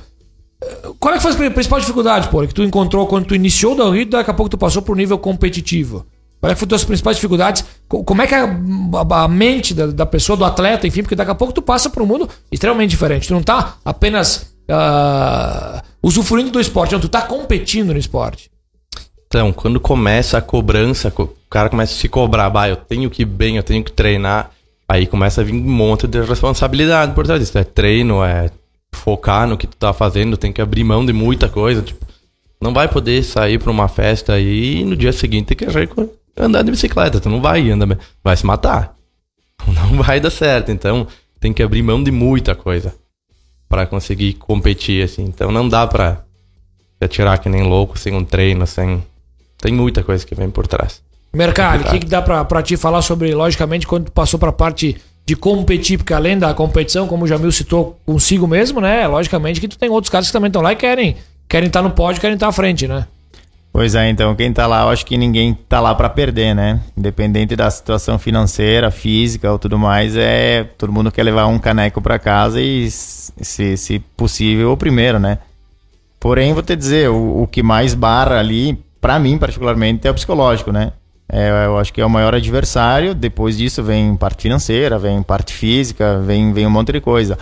[0.63, 3.73] Eh, Qual é que foi a principal dificuldade, pô, que tu encontrou quando tu iniciou
[3.73, 6.05] o downhill e daqui a pouco tu passou pro nível competitivo?
[6.39, 7.65] Qual é que foram as principais dificuldades?
[7.87, 11.15] Co- Como é que a, a- a mente da, da pessoa, do atleta, enfim, porque
[11.15, 13.27] daqui a pouco tu passa para um mundo extremamente diferente.
[13.27, 18.49] Tu não tá apenas ah, usufruindo do esporte, não, tu tá competindo no esporte.
[19.27, 23.09] Então, quando começa a cobrança, co- o cara começa a se cobrar, bah, eu tenho
[23.09, 24.51] que ir bem, eu tenho que treinar,
[24.87, 27.57] aí começa a vir um monte de responsabilidade por trás disso.
[27.57, 28.49] É treino, é
[28.93, 31.81] focar no que tu tá fazendo, tem que abrir mão de muita coisa.
[31.81, 32.05] Tipo,
[32.61, 36.71] não vai poder sair pra uma festa e no dia seguinte querer co- andar de
[36.71, 37.19] bicicleta.
[37.19, 38.95] Tu não vai andar, vai se matar.
[39.67, 40.71] Não vai dar certo.
[40.71, 41.07] Então,
[41.39, 42.93] tem que abrir mão de muita coisa.
[43.67, 45.23] pra conseguir competir, assim.
[45.23, 46.23] Então não dá pra
[46.97, 49.03] se atirar que nem louco, sem um treino, sem...
[49.57, 51.01] Tem muita coisa que vem por trás.
[51.33, 54.51] Mercado, o que, que dá pra, pra ti falar sobre, logicamente, quando tu passou pra
[54.51, 54.95] parte
[55.25, 59.05] de competir, porque além da competição, como o Jamil citou consigo mesmo, né?
[59.07, 61.17] Logicamente que tu tem outros caras que também estão lá e querem
[61.49, 63.05] querem estar no pódio, querem estar à frente, né?
[63.77, 66.81] Pois é, então quem tá lá, eu acho que ninguém tá lá pra perder, né?
[66.97, 72.01] Independente da situação financeira, física ou tudo mais, é todo mundo quer levar um caneco
[72.01, 75.37] pra casa e, se, se possível, o primeiro, né?
[76.19, 80.15] Porém, vou te dizer, o, o que mais barra ali, pra mim particularmente, é o
[80.15, 80.93] psicológico, né?
[81.29, 83.13] É, eu acho que é o maior adversário.
[83.13, 87.37] Depois disso vem parte financeira, vem parte física, vem, vem um monte de coisa.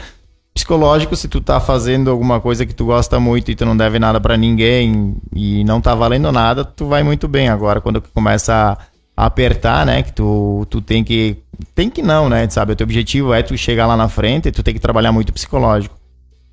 [0.56, 4.00] Psicológico, se tu tá fazendo alguma coisa que tu gosta muito e tu não deve
[4.00, 7.50] nada para ninguém e não tá valendo nada, tu vai muito bem.
[7.50, 8.78] Agora, quando começa
[9.15, 11.38] a apertar, né, que tu, tu tem que...
[11.74, 12.72] Tem que não, né, sabe?
[12.72, 15.34] O teu objetivo é tu chegar lá na frente e tu tem que trabalhar muito
[15.34, 15.96] psicológico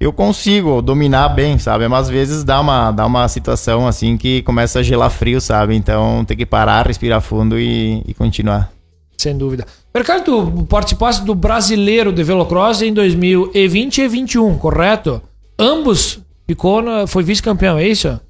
[0.02, 1.86] eu consigo dominar bem, sabe?
[1.86, 5.76] Mas às vezes dá uma, dá uma situação assim que começa a gelar frio, sabe?
[5.76, 8.72] Então tem que parar, respirar fundo e, e continuar.
[9.22, 9.64] Sem dúvida.
[9.94, 15.22] Mercado, tu participaste do Brasileiro de Velocross em 2020 e 2021, correto?
[15.56, 18.20] Ambos ficou foi vice-campeão, é isso?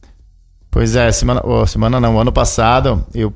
[0.70, 3.32] Pois é, semana, oh, semana não, ano passado eu,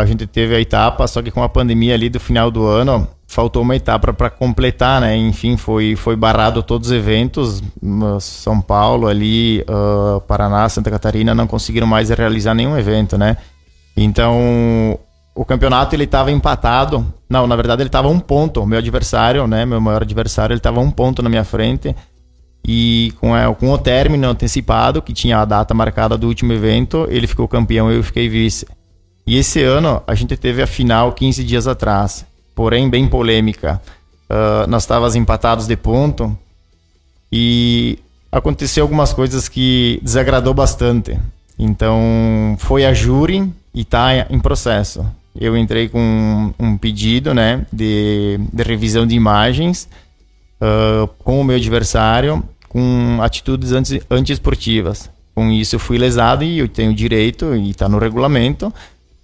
[0.00, 3.08] a gente teve a etapa, só que com a pandemia ali do final do ano,
[3.26, 5.16] faltou uma etapa para completar, né?
[5.16, 7.60] Enfim, foi, foi barrado todos os eventos.
[8.20, 13.38] São Paulo, ali, uh, Paraná, Santa Catarina não conseguiram mais realizar nenhum evento, né?
[13.96, 14.98] Então,
[15.34, 17.06] o campeonato ele estava empatado.
[17.28, 18.60] Não, na verdade ele estava um ponto.
[18.60, 19.64] O meu adversário, né?
[19.64, 21.94] Meu maior adversário, ele estava um ponto na minha frente.
[22.66, 27.06] E com, é, com o término antecipado, que tinha a data marcada do último evento,
[27.10, 28.66] ele ficou campeão e eu fiquei vice.
[29.26, 33.80] E esse ano a gente teve a final 15 dias atrás porém bem polêmica.
[34.28, 36.36] Uh, nós estávamos empatados de ponto
[37.30, 37.98] e
[38.30, 41.18] aconteceu algumas coisas que desagradou bastante.
[41.58, 45.04] Então foi a júri e está em processo.
[45.38, 49.88] Eu entrei com um pedido né, de, de revisão de imagens
[50.60, 55.10] uh, com o meu adversário com atitudes anti, antiesportivas.
[55.34, 58.72] Com isso eu fui lesado e eu tenho direito e está no regulamento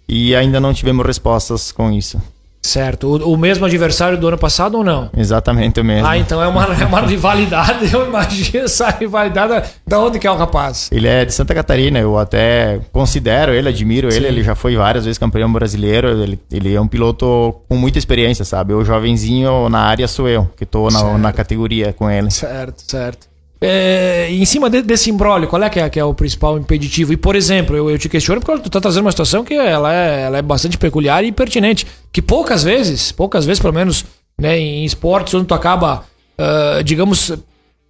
[0.07, 2.21] e ainda não tivemos respostas com isso.
[2.69, 3.07] Certo.
[3.07, 5.11] O, o, mesmo adversário do ano passado ou não?
[5.17, 6.07] Exatamente o mesmo.
[6.07, 7.89] Ah, então é uma, é uma rivalidade.
[7.93, 9.71] Eu imagino essa rivalidade.
[9.87, 10.91] Da onde que é o rapaz?
[10.93, 11.99] Ele é de Santa Catarina.
[11.99, 14.19] Eu até considero ele, admiro Sim.
[14.19, 14.27] ele.
[14.29, 16.09] Ele já foi várias vezes campeão brasileiro.
[16.23, 18.75] Ele, ele é um piloto com muita experiência, sabe?
[18.75, 22.31] O jovenzinho na área sou eu, que estou na, na categoria com ele.
[22.31, 23.29] Certo, certo.
[23.61, 27.13] É, em cima de, desse embrólio, qual é que, é que é o principal impeditivo?
[27.13, 29.93] E, por exemplo, eu, eu te questiono porque tu tá trazendo uma situação que ela
[29.93, 31.87] é, ela é bastante peculiar e pertinente.
[32.13, 34.05] Que poucas vezes, poucas vezes, pelo menos,
[34.41, 36.05] né, em esportes onde tu acaba,
[36.39, 37.33] uh, digamos,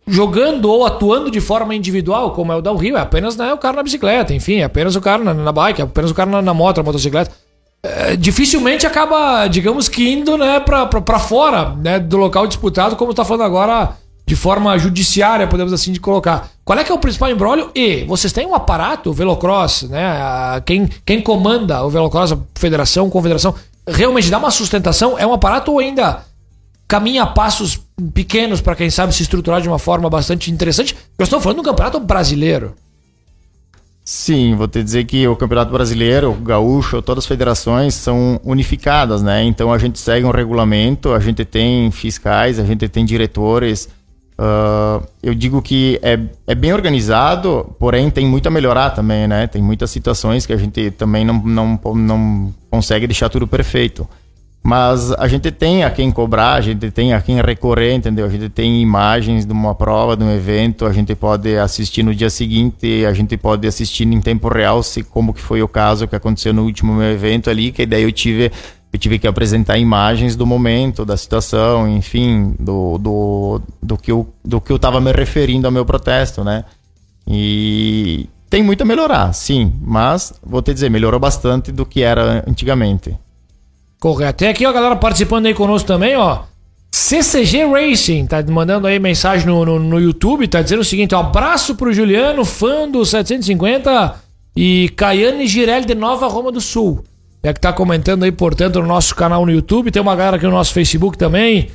[0.06, 3.58] jogando ou atuando de forma individual, como é o da Rio, é apenas né, o
[3.58, 6.30] cara na bicicleta, enfim, é apenas o cara na, na bike, é apenas o cara
[6.30, 7.30] na, na moto, na motocicleta.
[7.82, 13.24] É, dificilmente acaba, digamos que indo né, pra fora né, do local disputado, como tá
[13.24, 13.96] falando agora
[14.28, 16.50] de forma judiciária, podemos assim de colocar.
[16.62, 17.70] Qual é que é o principal embrólio?
[17.74, 20.60] E vocês têm um aparato, o Velocross, né?
[20.66, 23.54] Quem, quem comanda o Velocross, a federação, confederação,
[23.88, 25.18] realmente dá uma sustentação?
[25.18, 26.24] É um aparato ou ainda
[26.86, 27.80] caminha a passos
[28.12, 30.94] pequenos para quem sabe se estruturar de uma forma bastante interessante?
[31.18, 32.74] Eu estou falando um campeonato brasileiro.
[34.04, 39.22] Sim, vou te dizer que o Campeonato Brasileiro, o Gaúcho, todas as federações são unificadas,
[39.22, 39.44] né?
[39.44, 43.88] Então a gente segue um regulamento, a gente tem fiscais, a gente tem diretores,
[44.40, 49.48] Uh, eu digo que é, é bem organizado, porém tem muito a melhorar também, né?
[49.48, 54.08] Tem muitas situações que a gente também não, não, não consegue deixar tudo perfeito.
[54.62, 58.26] Mas a gente tem a quem cobrar, a gente tem a quem recorrer, entendeu?
[58.26, 62.14] A gente tem imagens de uma prova, de um evento, a gente pode assistir no
[62.14, 66.06] dia seguinte, a gente pode assistir em tempo real, se como que foi o caso
[66.06, 68.52] que aconteceu no último meu evento ali, que daí eu tive
[68.92, 74.26] eu tive que apresentar imagens do momento, da situação, enfim, do, do, do que eu
[74.42, 76.64] do que eu estava me referindo ao meu protesto, né?
[77.26, 82.42] E tem muito a melhorar, sim, mas vou te dizer, melhorou bastante do que era
[82.48, 83.14] antigamente.
[84.00, 84.38] Correto.
[84.38, 86.44] Tem aqui a galera participando aí conosco também, ó.
[86.90, 91.20] CCG Racing, tá mandando aí mensagem no, no, no YouTube, tá dizendo o seguinte: ó,
[91.20, 94.14] abraço pro Juliano, fã do 750
[94.56, 97.04] e Caiane Girelli de Nova Roma do Sul
[97.42, 99.90] é que tá comentando aí, portanto, no nosso canal no YouTube.
[99.90, 101.70] Tem uma galera aqui no nosso Facebook também.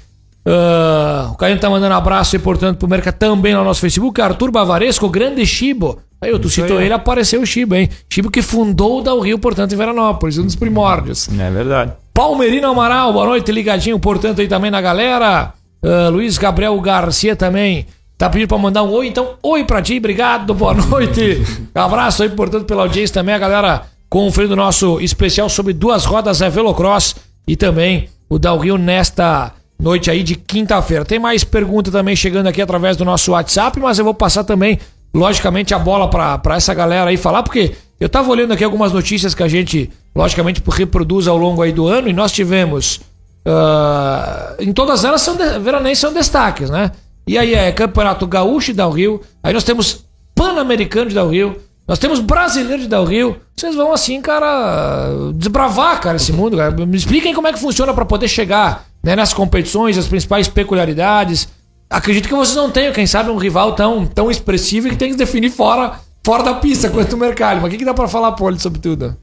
[0.45, 4.21] Uh, o Caio tá mandando abraço aí, portanto, pro Merca também no nosso Facebook.
[4.21, 5.99] Arthur Bavaresco, grande Chibo.
[6.21, 6.85] Aí, tu citou aí.
[6.85, 7.89] ele, apareceu o Chibo, hein?
[8.09, 11.29] Chibo que fundou o Dal Rio, portanto, em Veranópolis, um dos primórdios.
[11.29, 11.93] É verdade.
[12.13, 15.53] Palmerino Amaral, boa noite, ligadinho, portanto, aí também na galera.
[15.81, 17.85] Uh, Luiz Gabriel Garcia também
[18.17, 21.43] Tá pedindo pra mandar um oi, então oi pra ti, obrigado, boa noite.
[21.75, 26.39] Abraço aí, portanto, pela audiência também, a galera conferindo o nosso especial sobre duas rodas
[26.39, 27.15] é Velocross
[27.47, 31.03] e também o Dal Rio nesta noite aí de quinta-feira.
[31.03, 34.77] Tem mais pergunta também chegando aqui através do nosso WhatsApp, mas eu vou passar também,
[35.15, 39.33] logicamente, a bola pra essa galera aí falar, porque eu tava olhando aqui algumas notícias
[39.33, 43.01] que a gente, logicamente, reproduz ao longo aí do ano e nós tivemos.
[43.47, 46.91] ah, em todas elas são de, são destaques, né?
[47.25, 51.59] E aí é Campeonato Gaúcho de Dal Rio, aí nós temos Pan-Americano de Dal Rio,
[51.87, 53.37] nós temos Brasileiro de Dal Rio.
[53.55, 56.71] Vocês vão assim, cara, desbravar, cara, esse mundo, cara.
[56.85, 61.49] Me expliquem como é que funciona pra poder chegar né, nas competições, as principais peculiaridades.
[61.89, 65.11] Acredito que vocês não tenham, quem sabe, um rival tão, tão expressivo e que tem
[65.11, 67.57] que definir fora, fora da pista quanto o mercado.
[67.57, 69.15] Mas o que, que dá pra falar, Poli, sobre tudo?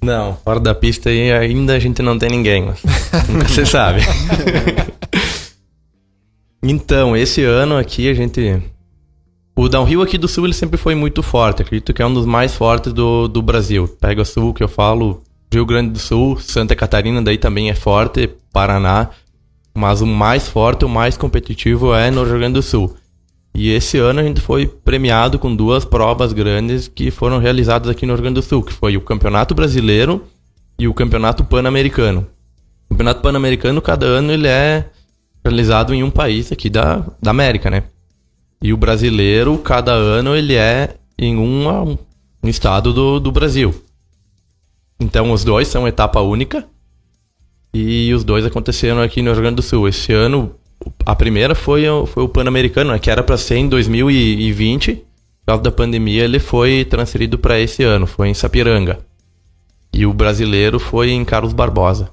[0.00, 2.80] Não, fora da pista ainda a gente não tem ninguém, mas
[3.28, 4.02] nunca você sabe.
[6.62, 8.62] então, esse ano aqui a gente.
[9.56, 11.62] O downhill aqui do sul ele sempre foi muito forte.
[11.62, 13.86] Acredito que é um dos mais fortes do, do Brasil.
[14.00, 18.28] Pega sul que eu falo, Rio Grande do Sul, Santa Catarina, daí também é forte,
[18.52, 19.10] Paraná.
[19.72, 22.96] Mas o mais forte, o mais competitivo é no Rio Grande do Sul.
[23.54, 28.04] E esse ano a gente foi premiado com duas provas grandes que foram realizadas aqui
[28.04, 30.24] no Rio Grande do Sul, que foi o Campeonato Brasileiro
[30.76, 32.26] e o Campeonato Pan-Americano.
[32.86, 34.90] O Campeonato Pan-Americano, cada ano, ele é
[35.44, 37.84] realizado em um país aqui da, da América, né?
[38.64, 41.98] E o brasileiro, cada ano, ele é em uma, um
[42.48, 43.74] estado do, do Brasil.
[44.98, 46.64] Então, os dois são etapa única.
[47.74, 49.86] E os dois aconteceram aqui no Rio Grande do Sul.
[49.86, 50.54] Esse ano,
[51.04, 54.94] a primeira foi, foi o Pan-Americano, né, que era para ser em 2020.
[54.94, 55.04] Por
[55.46, 58.98] causa da pandemia, ele foi transferido para esse ano, foi em Sapiranga.
[59.92, 62.08] E o brasileiro foi em Carlos Barbosa.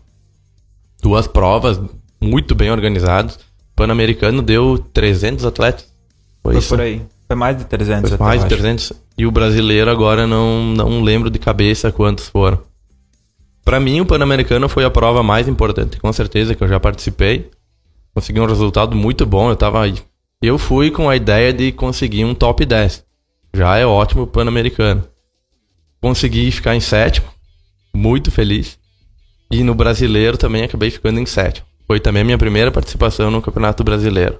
[1.01, 1.79] Duas provas
[2.19, 3.39] muito bem organizadas.
[3.73, 5.90] Pan-Americano deu 300 atletas.
[6.43, 7.01] Foi, Foi por aí.
[7.27, 8.09] Foi mais de 300.
[8.09, 8.55] Foi mais de acho.
[8.55, 8.93] 300.
[9.17, 12.59] E o brasileiro agora não, não lembro de cabeça quantos foram.
[13.63, 17.49] Pra mim, o Pan-Americano foi a prova mais importante, com certeza, que eu já participei.
[18.13, 19.49] Consegui um resultado muito bom.
[19.49, 19.83] Eu tava.
[20.41, 23.05] Eu fui com a ideia de conseguir um top 10.
[23.53, 25.03] Já é ótimo o Pan-Americano.
[26.01, 27.27] Consegui ficar em sétimo.
[27.93, 28.79] Muito feliz.
[29.51, 31.67] E no brasileiro também acabei ficando em sétimo.
[31.85, 34.39] Foi também a minha primeira participação no Campeonato Brasileiro.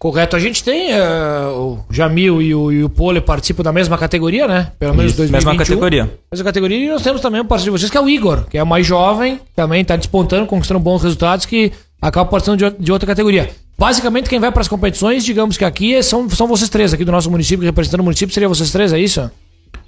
[0.00, 0.34] Correto.
[0.34, 4.48] A gente tem eh, o Jamil e o, e o Pole participam da mesma categoria,
[4.48, 4.72] né?
[4.78, 5.50] Pelo menos Isso, 2021.
[5.50, 6.18] mesma categoria.
[6.32, 6.78] Mesma categoria.
[6.78, 8.66] E nós temos também um parceiro de vocês, que é o Igor, que é o
[8.66, 13.50] mais jovem, também está despontando, conquistando bons resultados, que acaba participando de, de outra categoria.
[13.78, 17.04] Basicamente, quem vai para as competições, digamos que aqui é- são, são vocês três, aqui
[17.04, 19.30] do nosso município, representando o município, seria vocês três, é isso?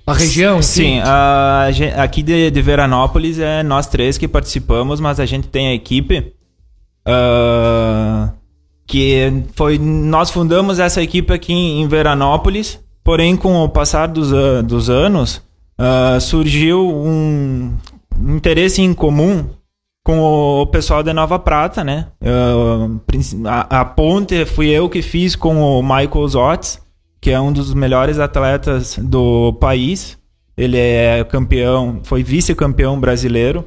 [0.06, 0.60] A região?
[0.60, 5.68] Sim, a aqui de, de Veranópolis é nós três que participamos, mas a gente tem
[5.68, 6.34] a equipe
[7.06, 8.30] ah,
[8.86, 14.30] que foi nós fundamos essa equipe aqui em Veranópolis, porém com o passar dos,
[14.64, 15.42] dos anos
[15.78, 17.72] ah, surgiu um
[18.20, 19.46] interesse em comum
[20.04, 22.08] com o pessoal de Nova Prata, né?
[23.06, 26.82] Princi- a, a ponte fui eu que fiz com o Michael Zotz,
[27.20, 30.18] que é um dos melhores atletas do país.
[30.56, 33.64] Ele é campeão, foi vice-campeão brasileiro.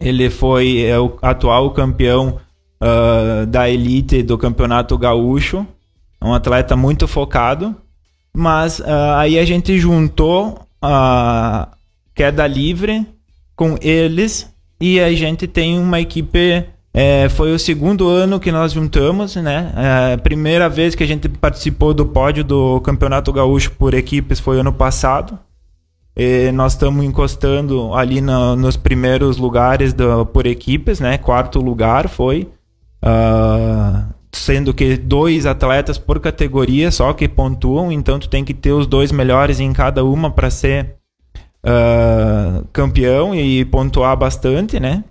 [0.00, 2.38] Ele foi é, o atual campeão
[2.80, 5.66] ah, da elite do Campeonato Gaúcho.
[6.20, 7.74] É um atleta muito focado.
[8.34, 11.68] Mas ah, aí a gente juntou a
[12.14, 13.06] queda livre
[13.56, 16.64] com eles e a gente tem uma equipe.
[16.94, 19.72] é, foi o segundo ano que nós juntamos, né?
[19.76, 24.58] É, primeira vez que a gente participou do pódio do Campeonato Gaúcho por equipes foi
[24.60, 25.38] ano passado.
[26.16, 31.16] E nós estamos encostando ali na- nos primeiros lugares do- por equipes, né?
[31.18, 32.48] Quarto lugar foi.
[33.02, 38.72] Ah, sendo que dois atletas por categoria só que pontuam, então tu tem que ter
[38.72, 40.96] os dois melhores em cada uma para ser
[41.64, 45.04] ah, campeão e pontuar bastante, né?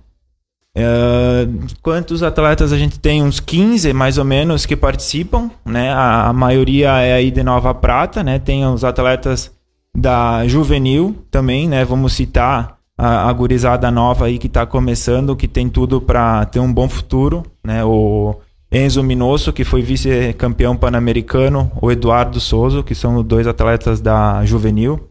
[0.77, 1.47] Ah,
[1.81, 3.23] quantos atletas a gente tem?
[3.23, 5.91] Uns 15 mais ou menos que participam, né?
[5.91, 8.37] A, a maioria é aí de Nova Prata, né?
[8.37, 9.51] Tem os atletas
[9.95, 11.83] da juvenil também, né?
[11.83, 16.59] Vamos citar a, a gurizada nova aí que está começando, que tem tudo para ter
[16.59, 17.83] um bom futuro, né?
[17.85, 18.35] O
[18.71, 25.07] Enzo Minosso, que foi vice-campeão pan-americano, o Eduardo Souza, que são dois atletas da juvenil.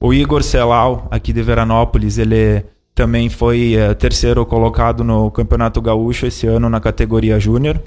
[0.00, 6.26] O Igor Celal, aqui de Veranópolis, ele também foi eh, terceiro colocado no Campeonato Gaúcho
[6.26, 7.80] esse ano na categoria Júnior.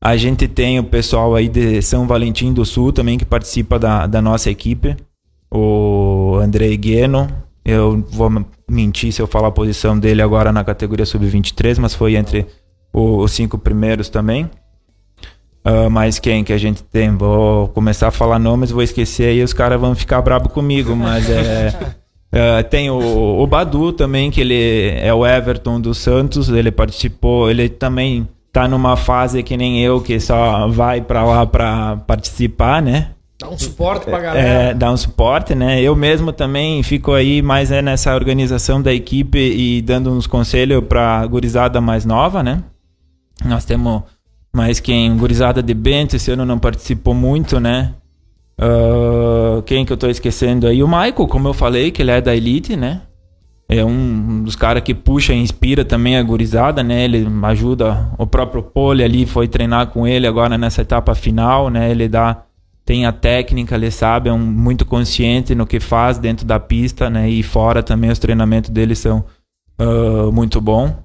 [0.00, 4.06] A gente tem o pessoal aí de São Valentim do Sul também que participa da,
[4.06, 4.96] da nossa equipe.
[5.50, 7.45] O Andrei Gueno.
[7.68, 8.30] Eu vou
[8.70, 12.46] mentir se eu falar a posição dele agora na categoria sub-23, mas foi entre
[12.92, 14.48] os cinco primeiros também.
[15.64, 17.10] Ah, mas quem que a gente tem?
[17.16, 21.28] Vou começar a falar nomes, vou esquecer aí os caras vão ficar brabo comigo, mas
[21.28, 21.96] é.
[22.30, 27.50] ah, tem o, o Badu também, que ele é o Everton do Santos, ele participou,
[27.50, 32.80] ele também tá numa fase que nem eu, que só vai pra lá pra participar,
[32.80, 33.15] né?
[33.46, 34.48] Dá um suporte pra galera.
[34.48, 35.80] É, dar um suporte, né?
[35.80, 40.82] Eu mesmo também fico aí mais é, nessa organização da equipe e dando uns conselhos
[40.84, 42.62] pra gurizada mais nova, né?
[43.44, 44.02] Nós temos
[44.52, 45.16] mais quem?
[45.16, 47.94] Gurizada de Bento, esse ano não participou muito, né?
[48.58, 50.82] Ah, quem que eu tô esquecendo aí?
[50.82, 53.02] O Michael, como eu falei, que ele é da Elite, né?
[53.68, 57.04] É um dos caras que puxa e inspira também a gurizada, né?
[57.04, 61.90] Ele ajuda o próprio Pole ali, foi treinar com ele agora nessa etapa final, né?
[61.90, 62.44] Ele dá
[62.86, 67.10] tem a técnica, ele sabe, é um, muito consciente no que faz dentro da pista,
[67.10, 67.28] né?
[67.28, 69.24] E fora também os treinamentos dele são
[69.76, 70.96] ah, muito bom.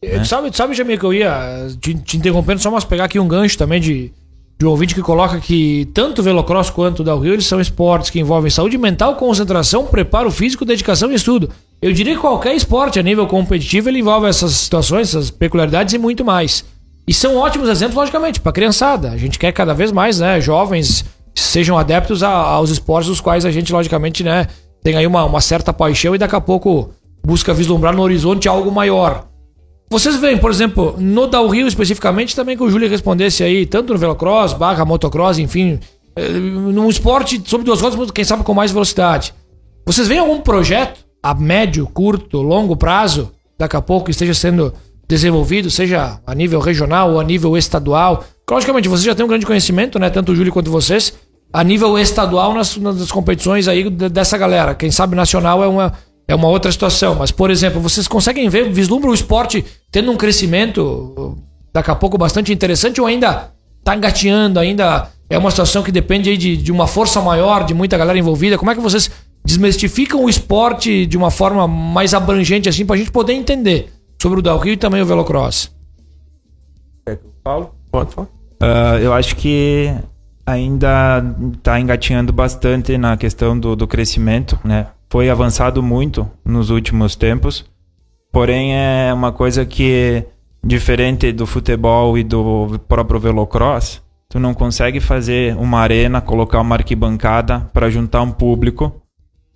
[0.00, 3.28] Tu Sabe, sabe, Jamil, que eu ia te, te interrompendo só mas pegar aqui um
[3.28, 4.12] gancho também de,
[4.58, 8.10] de um ouvinte que coloca que tanto o Velocross quanto o Downhill eles são esportes
[8.10, 11.50] que envolvem saúde mental, concentração, preparo físico, dedicação e estudo.
[11.80, 15.98] Eu diria que qualquer esporte a nível competitivo ele envolve essas situações, essas peculiaridades e
[15.98, 16.64] muito mais.
[17.06, 19.10] E são ótimos exemplos, logicamente, para criançada.
[19.10, 21.04] A gente quer cada vez mais, né, jovens
[21.34, 24.46] sejam adeptos a- aos esportes dos quais a gente, logicamente, né,
[24.82, 26.90] tem aí uma, uma certa paixão e daqui a pouco
[27.24, 29.26] busca vislumbrar no horizonte algo maior.
[29.90, 33.98] Vocês veem, por exemplo, no downhill especificamente, também que o Júlio respondesse aí, tanto no
[33.98, 35.78] velocross, barra motocross, enfim,
[36.16, 39.34] eh, num esporte sobre duas rodas, quem sabe com mais velocidade.
[39.86, 44.72] Vocês veem algum projeto a médio, curto, longo prazo, daqui a pouco esteja sendo
[45.06, 48.24] desenvolvido, seja a nível regional ou a nível estadual?
[48.50, 50.10] Logicamente, vocês já têm um grande conhecimento, né?
[50.10, 51.14] Tanto o Júlio quanto vocês,
[51.52, 54.74] a nível estadual nas, nas competições aí de- dessa galera.
[54.74, 55.92] Quem sabe nacional é uma,
[56.28, 57.14] é uma outra situação.
[57.14, 60.80] Mas, por exemplo, vocês conseguem ver, vislumbram o esporte tendo um crescimento
[61.16, 63.50] uh, daqui a pouco bastante interessante ou ainda
[63.82, 67.72] tá engateando, ainda é uma situação que depende aí de, de uma força maior, de
[67.72, 68.58] muita galera envolvida?
[68.58, 69.10] Como é que vocês
[69.44, 73.90] desmistificam o esporte de uma forma mais abrangente assim pra gente poder entender
[74.20, 75.70] sobre o downhill e também o velocross?
[77.42, 77.74] Paulo?
[77.92, 78.28] Pode falar.
[78.58, 79.94] Ah, eu acho que
[80.46, 81.22] ainda
[81.52, 84.86] está engatinhando bastante na questão do, do crescimento, né?
[85.10, 87.64] Foi avançado muito nos últimos tempos,
[88.32, 90.24] porém é uma coisa que
[90.64, 96.76] diferente do futebol e do próprio velocross, tu não consegue fazer uma arena, colocar uma
[96.76, 99.02] arquibancada para juntar um público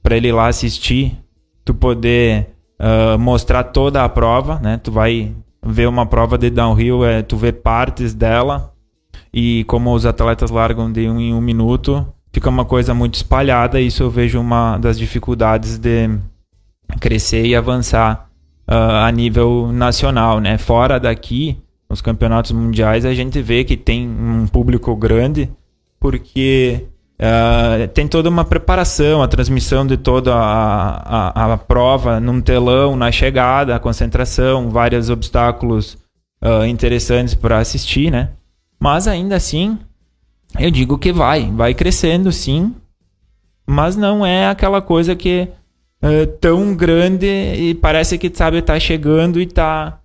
[0.03, 1.19] para ele ir lá assistir,
[1.65, 4.79] tu poder ah, mostrar toda a prova, né?
[4.83, 5.33] Tu vai
[5.65, 8.73] ver uma prova de downhill, é, tu vê partes dela
[9.33, 13.81] e como os atletas largam de um em um minuto, fica uma coisa muito espalhada.
[13.81, 16.09] E isso eu vejo uma das dificuldades de
[17.01, 18.31] crescer e avançar
[18.67, 20.57] ah, a nível nacional, né?
[20.59, 25.51] Fora daqui, nos campeonatos mundiais, a gente vê que tem um público grande,
[26.01, 26.87] porque
[27.19, 32.97] ah, tem toda uma preparação, a transmissão de toda a, a, a prova num telão,
[32.97, 35.97] na chegada, a concentração, vários obstáculos
[36.41, 38.31] ah, interessantes para assistir, né?
[38.79, 39.79] Mas ainda assim,
[40.59, 42.75] eu digo que vai, vai crescendo sim,
[43.67, 45.49] mas não é aquela coisa que
[46.03, 49.99] é tão grande e parece que sabe tá chegando e tá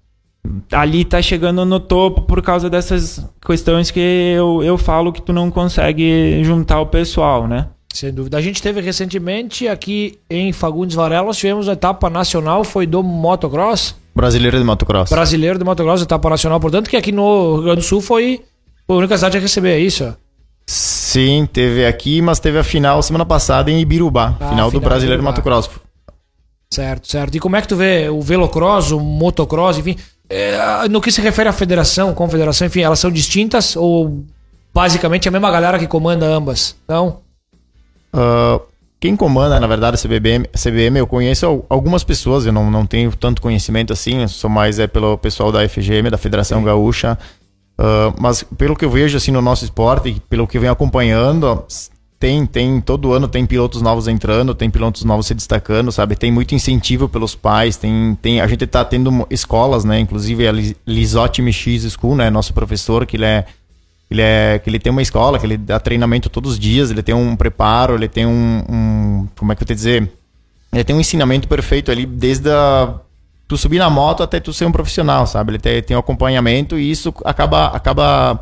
[0.72, 5.32] ali tá chegando no topo por causa dessas questões que eu, eu falo que tu
[5.32, 7.68] não consegue juntar o pessoal, né?
[7.94, 8.38] Sem dúvida.
[8.38, 13.04] A gente teve recentemente aqui em Fagundes Varela, nós tivemos a etapa nacional, foi do
[13.04, 15.10] motocross, Brasileiro de motocross.
[15.10, 18.42] brasileiro de motocross, etapa nacional, portanto, que aqui no Rio Grande do Sul foi
[18.88, 20.14] a única cidade a receber, é isso?
[20.68, 24.38] Sim, teve aqui, mas teve a final semana passada em Ibirubá.
[24.40, 25.28] Ah, final do Brasileiro de.
[25.28, 25.70] Motocross.
[26.70, 27.36] Certo, certo.
[27.36, 29.98] E como é que tu vê o velocross, o motocross, enfim,
[30.34, 34.24] é, no que se refere à federação, confederação, enfim, elas são distintas ou
[34.74, 36.76] basicamente a mesma galera que comanda ambas?
[36.88, 37.20] Não?
[38.14, 38.60] Ah,
[39.00, 42.86] quem comanda, na verdade, a CBM, CBM, eu conheço al- algumas pessoas, eu não, não
[42.86, 47.18] tenho tanto conhecimento assim, sou mais é pelo pessoal da FGM, da Federação Gaúcha.
[47.78, 50.74] Ah, mas pelo que eu vejo assim no nosso esporte, e pelo que eu venho
[50.74, 51.64] acompanhando,
[52.22, 56.16] tem, tem, todo ano tem pilotos novos entrando, tem pilotos novos se destacando, sabe?
[56.16, 60.00] Tem muito incentivo pelos pais, tem, tem a gente tá tendo escolas, né?
[60.00, 62.30] Inclusive a Lis- Lisotti MX School, né?
[62.30, 63.46] Nosso professor, que ele é
[64.10, 67.02] ele é que ele tem uma escola, que ele dá treinamento todos os dias, ele
[67.02, 70.12] tem um preparo, ele tem um, um como é que eu te dizer?
[70.72, 72.94] Ele tem um ensinamento perfeito ali desde a,
[73.48, 75.52] tu subir na moto até tu ser um profissional, sabe?
[75.54, 78.40] Ele tem, tem um acompanhamento e isso acaba acaba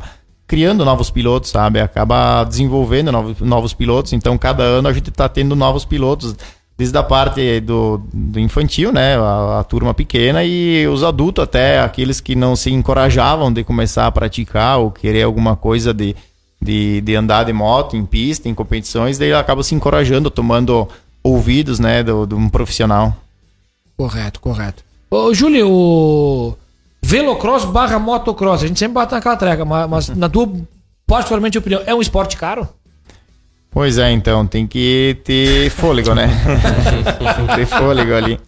[0.50, 1.78] criando novos pilotos, sabe?
[1.80, 4.12] Acaba desenvolvendo novos, novos pilotos.
[4.12, 6.34] Então cada ano a gente tá tendo novos pilotos.
[6.76, 11.78] desde a parte do, do infantil, né, a, a turma pequena e os adultos até
[11.78, 16.16] aqueles que não se encorajavam de começar a praticar ou querer alguma coisa de,
[16.60, 20.88] de, de andar de moto em pista, em competições, daí acaba se encorajando, tomando
[21.22, 23.14] ouvidos, né, do, de um profissional.
[23.96, 24.82] Correto, correto.
[25.08, 26.56] Ô, Júlio, o
[27.02, 30.50] velocross barra motocross, a gente sempre bate naquela treca, mas, mas na tua
[31.06, 32.68] particularmente opinião, é um esporte caro?
[33.70, 36.28] Pois é, então, tem que ter fôlego, né?
[37.36, 38.38] tem que ter fôlego ali.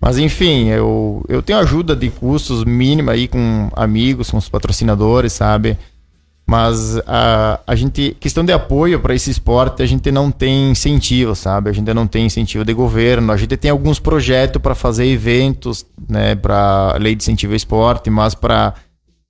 [0.00, 5.32] Mas enfim, eu, eu tenho ajuda de custos mínima aí com amigos, com os patrocinadores,
[5.32, 5.78] sabe?
[6.46, 11.34] Mas a, a gente, questão de apoio para esse esporte, a gente não tem incentivo,
[11.34, 11.70] sabe?
[11.70, 13.32] A gente não tem incentivo de governo.
[13.32, 18.10] A gente tem alguns projetos para fazer eventos, né, para lei de incentivo ao esporte,
[18.10, 18.74] mas para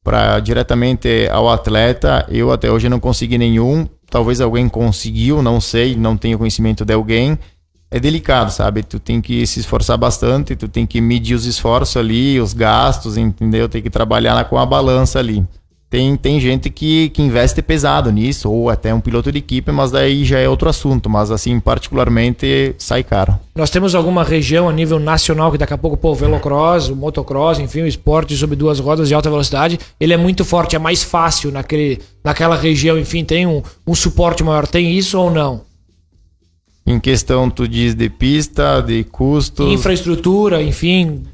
[0.05, 3.87] para diretamente ao atleta, eu até hoje não consegui nenhum.
[4.11, 7.39] Talvez alguém conseguiu, não sei, não tenho conhecimento de alguém.
[7.89, 8.83] É delicado, sabe?
[8.83, 13.17] Tu tem que se esforçar bastante, tu tem que medir os esforços ali, os gastos,
[13.17, 13.69] entendeu?
[13.69, 15.47] Tem que trabalhar com a balança ali.
[15.93, 19.91] Tem, tem gente que, que investe pesado nisso, ou até um piloto de equipe, mas
[19.91, 21.11] daí já é outro assunto.
[21.11, 23.39] Mas assim, particularmente, sai caro.
[23.55, 26.97] Nós temos alguma região a nível nacional que daqui a pouco, pô, o velocross, o
[26.97, 30.79] motocross, enfim, o esporte sobre duas rodas de alta velocidade, ele é muito forte, é
[30.79, 34.67] mais fácil naquele, naquela região, enfim, tem um, um suporte maior.
[34.67, 35.61] Tem isso ou não?
[36.87, 39.71] Em questão, tu diz de pista, de custos.
[39.71, 41.25] Infraestrutura, enfim,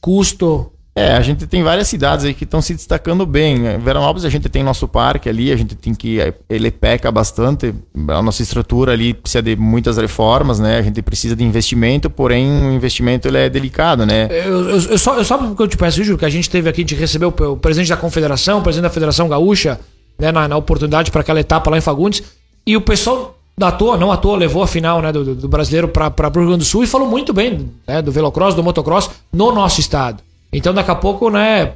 [0.00, 0.70] custo.
[0.96, 3.66] É, a gente tem várias cidades aí que estão se destacando bem.
[3.66, 6.18] Em Veranópolis a gente tem nosso parque ali, a gente tem que.
[6.48, 7.74] Ele peca bastante.
[8.08, 10.78] A nossa estrutura ali precisa de muitas reformas, né?
[10.78, 14.28] A gente precisa de investimento, porém o investimento ele é delicado, né?
[14.30, 16.68] Eu, eu, eu só, eu só porque eu te peço, Júlio, que a gente teve
[16.68, 19.80] aqui, recebeu o, o presidente da confederação, o presidente da Federação Gaúcha,
[20.16, 22.22] né, na, na oportunidade para aquela etapa lá em Fagundes,
[22.64, 25.88] e o pessoal da toa, não à toa, levou a final né, do, do brasileiro
[25.88, 29.10] para o Rio Grande do Sul e falou muito bem né, do velocross, do motocross
[29.32, 30.22] no nosso estado.
[30.54, 31.72] Então, daqui a pouco, né,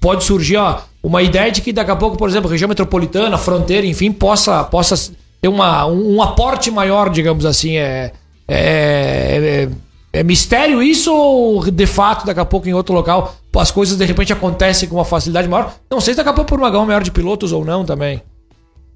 [0.00, 3.86] pode surgir ó, uma ideia de que daqui a pouco, por exemplo, região metropolitana, fronteira,
[3.86, 7.76] enfim, possa, possa ter uma, um, um aporte maior, digamos assim.
[7.76, 8.12] É,
[8.46, 9.68] é,
[10.12, 13.98] é, é mistério isso ou de fato, daqui a pouco, em outro local, as coisas
[13.98, 15.74] de repente acontecem com uma facilidade maior?
[15.90, 18.22] Não sei se daqui a pouco por uma gama maior de pilotos ou não também.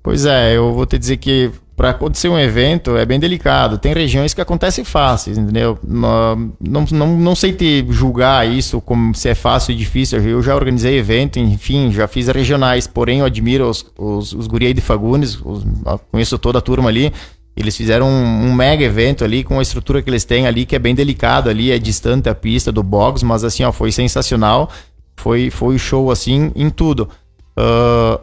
[0.03, 3.79] Pois é, eu vou te dizer que para acontecer um evento é bem delicado.
[3.79, 5.79] Tem regiões que acontecem fáceis, entendeu?
[5.87, 6.55] Não,
[6.91, 10.21] não, não sei te julgar isso como se é fácil e difícil.
[10.21, 14.73] Eu já organizei evento, enfim, já fiz regionais, porém eu admiro os, os, os guri
[14.73, 15.65] de Fagundes, os,
[16.13, 17.13] conheço toda a turma ali.
[17.57, 20.75] Eles fizeram um, um, mega evento ali com a estrutura que eles têm ali, que
[20.75, 24.71] é bem delicado ali, é distante a pista do box, mas assim, ó, foi sensacional.
[25.17, 27.09] Foi, foi show assim em tudo.
[27.57, 28.21] Uh,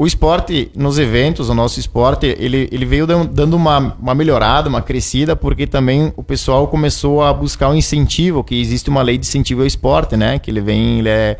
[0.00, 4.80] o esporte, nos eventos, o nosso esporte, ele, ele veio dando uma, uma melhorada, uma
[4.80, 9.26] crescida, porque também o pessoal começou a buscar um incentivo, que existe uma lei de
[9.26, 10.38] incentivo ao esporte, né?
[10.38, 11.36] Que ele vem, ele é,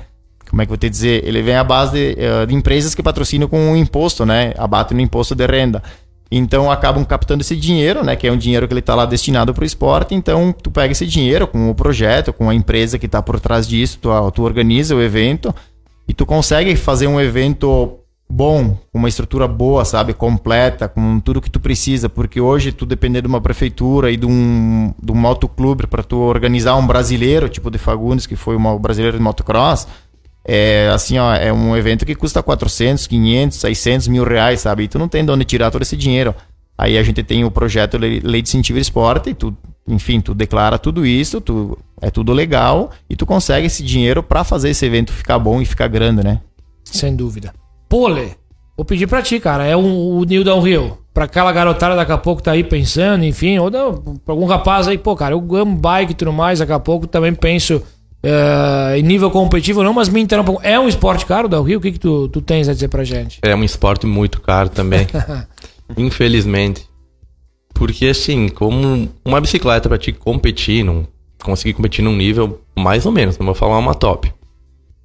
[0.50, 1.26] como é que eu vou te dizer?
[1.26, 4.52] Ele vem à base de, eh, de empresas que patrocinam com um imposto, né?
[4.58, 5.82] Abatem no imposto de renda.
[6.30, 8.14] Então acabam captando esse dinheiro, né?
[8.14, 10.14] Que é um dinheiro que ele está lá destinado para o esporte.
[10.14, 13.66] Então tu pega esse dinheiro com o projeto, com a empresa que está por trás
[13.66, 15.54] disso, tu, tu organiza o evento
[16.06, 17.99] e tu consegue fazer um evento
[18.30, 23.20] bom, uma estrutura boa, sabe, completa, com tudo que tu precisa, porque hoje tu depender
[23.20, 27.70] de uma prefeitura e de um, de um motoclube para tu organizar um brasileiro, tipo
[27.70, 29.88] de Fagundes, que foi o brasileiro de motocross,
[30.44, 34.88] é assim, ó, é um evento que custa 400, 500, 600 mil reais, sabe, e
[34.88, 36.34] tu não tem de onde tirar todo esse dinheiro.
[36.78, 39.54] Aí a gente tem o projeto Lei de Incentivo Esporte, e tu,
[39.88, 44.44] enfim, tu declara tudo isso, tu, é tudo legal, e tu consegue esse dinheiro para
[44.44, 46.40] fazer esse evento ficar bom e ficar grande, né?
[46.84, 47.52] Sem dúvida.
[47.90, 48.36] Pole,
[48.76, 49.66] vou pedir pra ti, cara.
[49.66, 50.96] É um, o New Downhill.
[51.12, 54.86] Pra aquela garotada daqui a pouco tá aí pensando, enfim, ou não, pra algum rapaz
[54.86, 58.96] aí, pô, cara, eu amo bike e tudo mais, daqui a pouco também penso uh,
[58.96, 60.56] em nível competitivo, não, mas me interrompa.
[60.62, 61.80] É um esporte caro, Downhill?
[61.80, 63.40] O que, que tu, tu tens a dizer pra gente?
[63.42, 65.08] É um esporte muito caro também.
[65.98, 66.88] Infelizmente.
[67.74, 71.08] Porque, assim, como uma bicicleta pra te competir, não
[71.42, 74.32] conseguir competir num nível mais ou menos, não vou falar uma top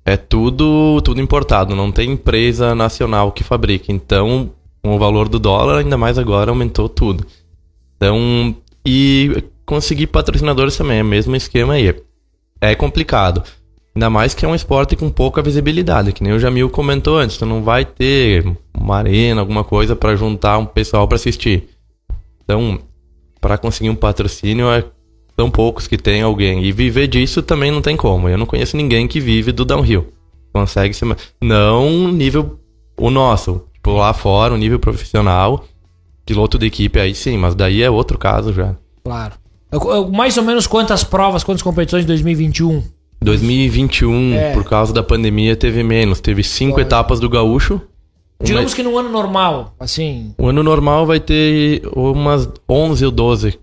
[0.06, 3.92] é tudo, tudo importado, não tem empresa nacional que fabrique.
[3.92, 4.52] Então,
[4.84, 7.26] o valor do dólar, ainda mais agora, aumentou tudo.
[7.98, 11.96] Então, e conseguir patrocinadores também, é o mesmo esquema aí.
[12.62, 13.44] É complicado.
[13.96, 17.38] Ainda mais que é um esporte com pouca visibilidade, que nem o Jamil comentou antes,
[17.38, 21.70] tu não vai ter uma arena, alguma coisa para juntar um pessoal para assistir.
[22.44, 22.80] Então,
[23.40, 24.84] para conseguir um patrocínio é
[25.40, 26.64] são poucos que tem alguém.
[26.64, 28.30] E viver disso também não tem como.
[28.30, 30.08] Eu não conheço ninguém que vive do downhill.
[30.54, 31.16] Consegue ser.
[31.42, 32.60] Não nível
[32.98, 33.64] o nosso.
[33.74, 35.66] Tipo, lá fora, o nível profissional.
[36.26, 38.76] Piloto de equipe aí sim, mas daí é outro caso já.
[39.04, 39.34] Claro.
[40.14, 42.82] Mais ou menos quantas provas, quantas competições em 2021?
[43.22, 44.54] 2021, É.
[44.54, 46.20] por causa da pandemia, teve menos.
[46.22, 47.82] Teve cinco etapas do Gaúcho.
[48.42, 53.12] Digamos Uma- que no ano normal, assim, O ano normal vai ter umas 11 ou
[53.12, 53.58] 12.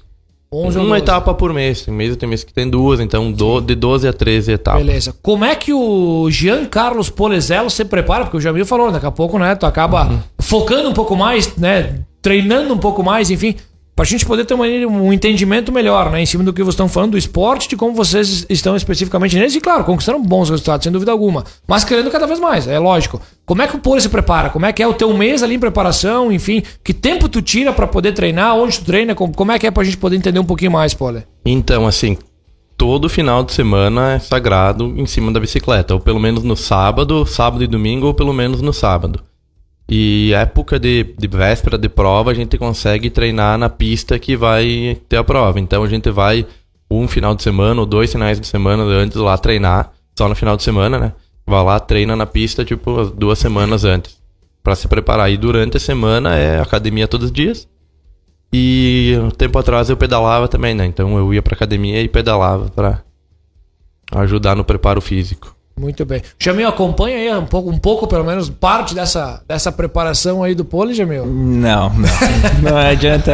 [0.53, 1.03] 11 ou Uma 12.
[1.03, 1.83] etapa por mês.
[1.83, 4.85] Tem mês, tem mês que tem duas, então do, de 12 a 13 etapas.
[4.85, 5.15] Beleza.
[5.23, 8.25] Como é que o Jean Carlos Polizello se prepara?
[8.25, 9.55] Porque o Jamil falou, daqui a pouco, né?
[9.55, 10.19] Tu acaba Uhum.
[10.41, 12.01] focando um pouco mais, né?
[12.21, 13.57] Treinando um pouco mais, enfim.
[13.95, 16.23] Pra gente poder ter um entendimento melhor, né?
[16.23, 19.55] Em cima do que vocês estão falando do esporte, de como vocês estão especificamente neles.
[19.55, 21.45] E claro, conquistando bons resultados, sem dúvida alguma.
[21.69, 23.21] Mas querendo cada vez mais, é lógico.
[23.45, 24.49] Como é que o Poli se prepara?
[24.49, 26.33] Como é que é o teu mês ali em preparação?
[26.33, 28.57] Enfim, que tempo tu tira pra poder treinar?
[28.57, 29.15] Onde tu treina?
[29.15, 31.25] Como, é que é pra gente poder entender um pouquinho mais, Poli?
[31.45, 32.17] Então, assim,
[32.79, 35.93] todo final de semana é sagrado em cima da bicicleta.
[35.93, 39.21] Ou pelo menos no sábado, sábado e domingo, ou pelo menos no sábado.
[39.95, 44.97] E época de, de véspera de prova, a gente consegue treinar na pista que vai
[45.07, 45.61] ter a prova.
[45.61, 46.47] Então a gente vai
[46.91, 50.57] um final de semana ou dois finais de semana antes lá treinar, só no final
[50.57, 51.13] de semana, né?
[51.47, 54.19] Vai lá, treina na pista, tipo, as duas semanas antes,
[54.63, 55.31] Pra se preparar.
[55.31, 57.69] E durante a semana é academia todos os dias.
[58.51, 60.87] E um tempo atrás eu pedalava também, né?
[60.87, 63.03] Então eu ia pra academia e pedalava pra
[64.13, 65.55] ajudar no preparo físico.
[65.83, 66.23] Muito bem.
[66.39, 70.65] Jamil, acompanha aí um pouco, um pouco, pelo menos, parte dessa, dessa preparação aí do
[70.65, 71.27] pole, Jamil.
[71.27, 72.09] Não, não.
[72.63, 73.33] Não adianta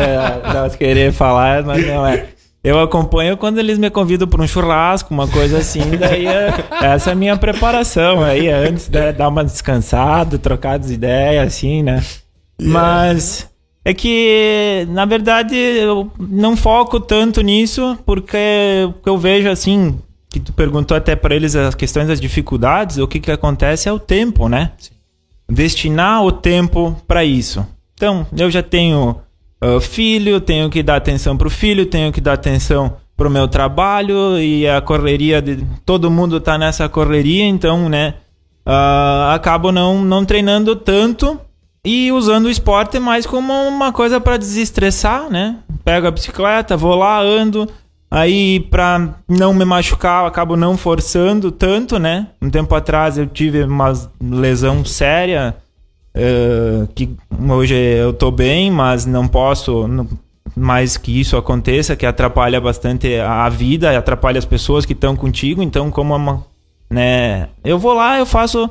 [0.55, 2.29] nós querer falar, mas não é.
[2.65, 7.11] Eu acompanho quando eles me convidam para um churrasco, uma coisa assim, daí é, essa
[7.11, 11.83] é a minha preparação aí, é antes de dar uma descansada, trocar as ideias, assim,
[11.83, 12.03] né?
[12.61, 13.47] Mas
[13.85, 19.99] é que, na verdade, eu não foco tanto nisso, porque eu vejo, assim,
[20.39, 23.93] que tu perguntou até para eles as questões das dificuldades, o que que acontece é
[23.93, 24.73] o tempo, né?
[25.51, 27.67] destinar o tempo para isso.
[27.95, 29.17] Então, eu já tenho
[29.61, 34.39] ah, filho, tenho que dar atenção pro filho, tenho que dar atenção pro meu trabalho
[34.39, 38.15] e a correria de todo mundo tá nessa correria, então, né,
[38.65, 41.41] ah, acabo não não treinando tanto
[41.85, 45.57] e usando o esporte mais como uma coisa para desestressar, né?
[45.85, 47.69] Pego a bicicleta, vou lá, ando,
[48.11, 52.29] Aí, pra não me machucar, eu acabo não forçando tanto, né?
[52.41, 55.55] Um tempo atrás eu tive uma lesão séria,
[56.15, 57.11] eh, que
[57.51, 60.09] hoje eu tô bem, mas não posso não-
[60.57, 65.15] mais que isso aconteça, que atrapalha bastante a a vida, atrapalha as pessoas que estão
[65.15, 65.63] contigo.
[65.63, 66.47] Então, como é uma,
[66.91, 67.49] né?
[67.63, 68.69] Eu vou lá, eu faço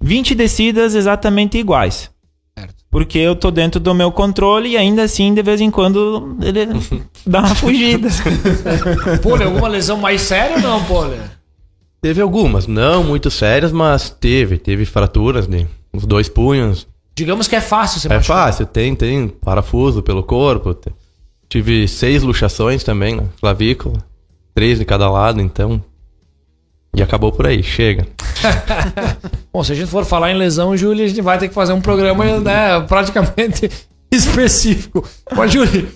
[0.00, 2.10] 20 descidas exatamente iguais.
[2.96, 6.66] Porque eu tô dentro do meu controle e ainda assim, de vez em quando, ele
[7.26, 8.08] dá uma fugida.
[9.22, 11.18] Pole, alguma lesão mais séria ou não, Pole?
[12.00, 14.56] Teve algumas, não muito sérias, mas teve.
[14.56, 16.88] Teve fraturas de uns dois punhos.
[17.14, 18.46] Digamos que é fácil você É machucar.
[18.46, 20.74] fácil, tem, tem parafuso pelo corpo.
[21.50, 23.98] Tive seis luxações também na clavícula.
[24.54, 25.84] Três de cada lado, então.
[26.96, 28.08] E acabou por aí, chega.
[29.52, 31.74] Bom, se a gente for falar em lesão, Júlio, a gente vai ter que fazer
[31.74, 33.70] um programa né, praticamente
[34.10, 35.06] específico.
[35.36, 35.88] Mas, Júlio,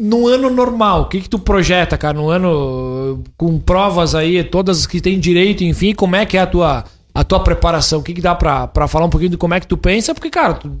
[0.00, 2.16] no ano normal, o que, que tu projeta, cara?
[2.16, 6.46] No ano com provas aí, todas que tem direito, enfim, como é que é a
[6.46, 6.84] tua,
[7.14, 8.00] a tua preparação?
[8.00, 10.14] O que, que dá pra, pra falar um pouquinho de como é que tu pensa?
[10.14, 10.72] Porque, cara, tu,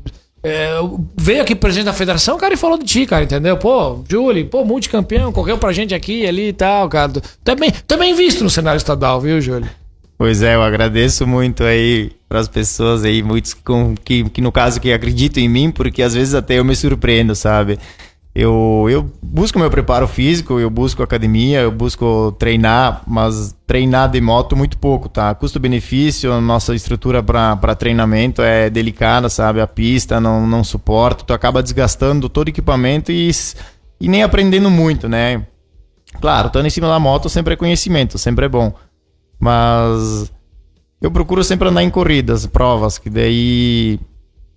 [0.48, 0.76] é,
[1.16, 3.56] veio aqui presidente da federação, cara, e falou de ti, cara, entendeu?
[3.56, 7.20] Pô, Júlio, pô, multicampeão, correu pra gente aqui ali e tal, cara.
[7.44, 9.68] É bem visto no cenário estadual, viu, Júlio?
[10.16, 14.52] Pois é, eu agradeço muito aí para as pessoas aí, muitos com, que, que no
[14.52, 17.78] caso que acreditam em mim, porque às vezes até eu me surpreendo, sabe?
[18.38, 24.20] Eu, eu busco meu preparo físico, eu busco academia, eu busco treinar, mas treinar de
[24.20, 25.34] moto muito pouco, tá?
[25.34, 29.58] Custo-benefício, nossa estrutura para treinamento é delicada, sabe?
[29.62, 33.30] A pista não, não suporta, tu acaba desgastando todo o equipamento e,
[33.98, 35.46] e nem aprendendo muito, né?
[36.20, 38.70] Claro, estando em cima da moto sempre é conhecimento, sempre é bom.
[39.40, 40.30] Mas
[41.00, 43.98] eu procuro sempre andar em corridas, provas, que daí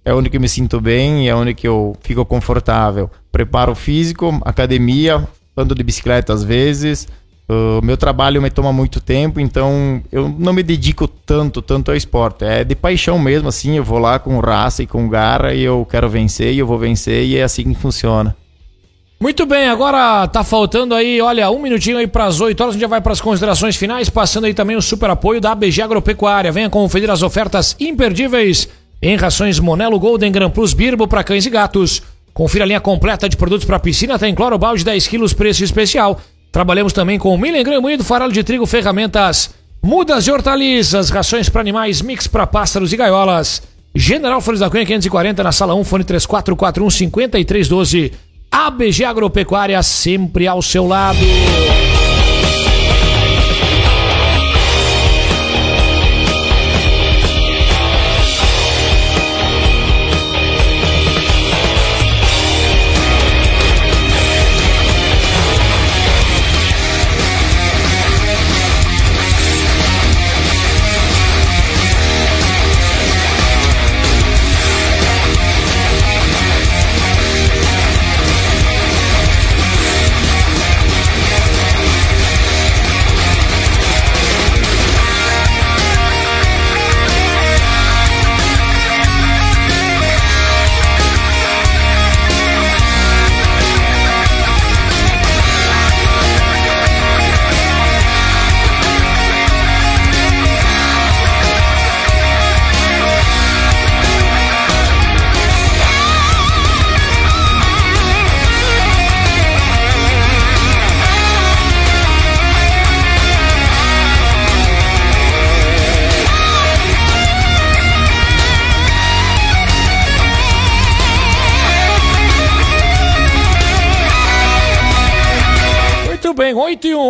[0.09, 3.11] é onde que me sinto bem e é onde que eu fico confortável.
[3.31, 7.07] Preparo físico, academia, ando de bicicleta às vezes.
[7.47, 11.97] O meu trabalho me toma muito tempo, então eu não me dedico tanto, tanto ao
[11.97, 12.43] esporte.
[12.43, 15.87] É de paixão mesmo, assim, eu vou lá com raça e com garra e eu
[15.89, 18.35] quero vencer e eu vou vencer e é assim que funciona.
[19.21, 22.81] Muito bem, agora tá faltando aí, olha, um minutinho aí pras 8 horas, a gente
[22.81, 26.51] já vai pras considerações finais, passando aí também o super apoio da ABG Agropecuária.
[26.51, 28.69] Venha conferir as ofertas imperdíveis
[29.01, 32.01] em rações Monelo Golden Gran Plus Birbo para cães e gatos.
[32.33, 36.19] Confira a linha completa de produtos para piscina, tem cloro balde 10 quilos, preço especial.
[36.51, 41.49] Trabalhamos também com milho em grão moído, farelo de trigo, ferramentas, mudas de hortaliças, rações
[41.49, 43.61] para animais, mix para pássaros e gaiolas.
[43.93, 48.13] General Flores da Cunha 540 na sala 1, fone 3441 5312.
[48.51, 51.19] ABG Agropecuária sempre ao seu lado.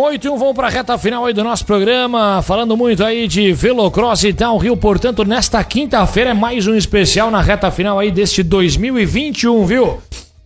[0.00, 3.04] 1, 8 e 1, vamos para a reta final aí do nosso programa, falando muito
[3.04, 7.98] aí de Velocross e Downhill, portanto, nesta quinta-feira é mais um especial na reta final
[7.98, 9.98] aí deste 2021, viu?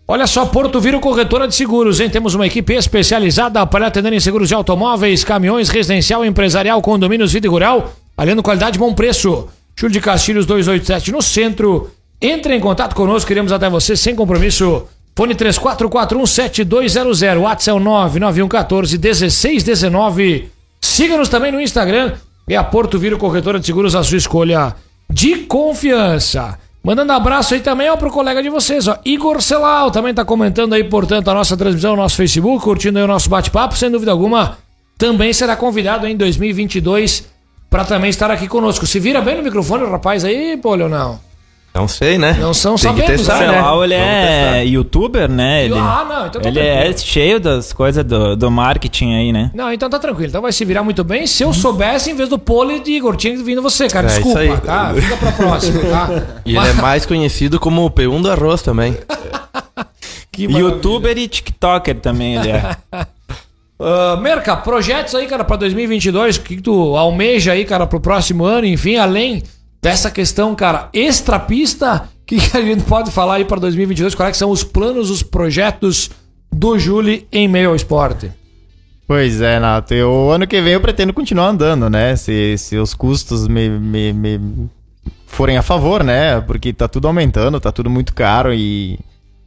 [0.07, 2.11] Olha só, Porto Viro Corretora de Seguros, hein?
[2.11, 7.47] Temos uma equipe especializada para atender em seguros de automóveis, caminhões, residencial, empresarial, condomínios, vida
[7.47, 9.49] e rural, além qualidade e bom preço.
[9.77, 11.91] Júlio de Castilhos 287 no centro.
[12.21, 14.87] Entre em contato conosco, queremos até você sem compromisso.
[15.17, 20.47] Fone 34417200, WhatsApp é o 991141619.
[20.81, 22.15] Siga-nos também no Instagram,
[22.49, 24.75] é a Porto Viro Corretora de Seguros, a sua escolha
[25.09, 26.59] de confiança.
[26.83, 30.73] Mandando abraço aí também ó, pro colega de vocês, ó, Igor Celal, também tá comentando
[30.75, 34.11] aí, portanto, a nossa transmissão no nosso Facebook, curtindo aí o nosso bate-papo, sem dúvida
[34.11, 34.59] alguma,
[34.99, 37.29] também será convidado em 2022
[37.71, 38.87] para também estar aqui conosco.
[38.87, 41.21] Se vira bem no microfone, o rapaz aí, pô, Leonão.
[41.75, 42.37] Não sei, né?
[42.39, 43.47] Não são Tem que sabemos, testar, né?
[43.49, 43.57] né?
[43.59, 44.63] Ele Vamos é testar.
[44.63, 45.65] youtuber, né?
[45.65, 46.99] Ele, Ah, não, então tá ele é tranquilo.
[47.01, 49.51] cheio das coisas do, do marketing aí, né?
[49.53, 50.29] Não, então tá tranquilo.
[50.29, 51.27] Então vai se virar muito bem.
[51.27, 54.07] Se eu soubesse, em vez do pole de Igor, tinha vindo você, cara.
[54.07, 54.61] É, Desculpa, isso aí.
[54.61, 54.95] tá?
[54.95, 56.09] Fica pra próxima, tá?
[56.47, 58.97] E ele é mais conhecido como o P1 do arroz também.
[60.31, 60.45] Que.
[60.45, 62.77] Youtuber e TikToker também ele é.
[63.79, 67.99] Ah, Merca, projetos aí, cara, pra 2022, o que, que tu almeja aí, cara, pro
[68.01, 69.43] próximo ano, enfim, além
[69.85, 74.15] dessa questão, cara, extrapista, o que, que a gente pode falar aí pra 2022?
[74.15, 76.11] Quais é são os planos, os projetos
[76.51, 78.33] do Júlio em meio ao esporte?
[79.07, 79.93] Pois é, Nato.
[79.93, 82.17] Eu, ano que vem eu pretendo continuar andando, né?
[82.17, 84.41] Se, se os custos me, me, me
[85.27, 86.41] forem a favor, né?
[86.41, 88.99] Porque tá tudo aumentando, tá tudo muito caro e.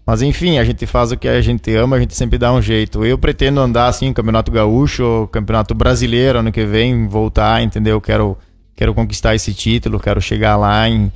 [0.06, 2.62] Mas enfim, a gente faz o que a gente ama, a gente sempre dá um
[2.62, 3.04] jeito.
[3.04, 8.00] Eu pretendo andar assim, Campeonato Gaúcho, Campeonato Brasileiro ano que vem, voltar, entendeu?
[8.00, 8.38] Quero,
[8.78, 11.12] quero conquistar esse título, quero chegar lá em,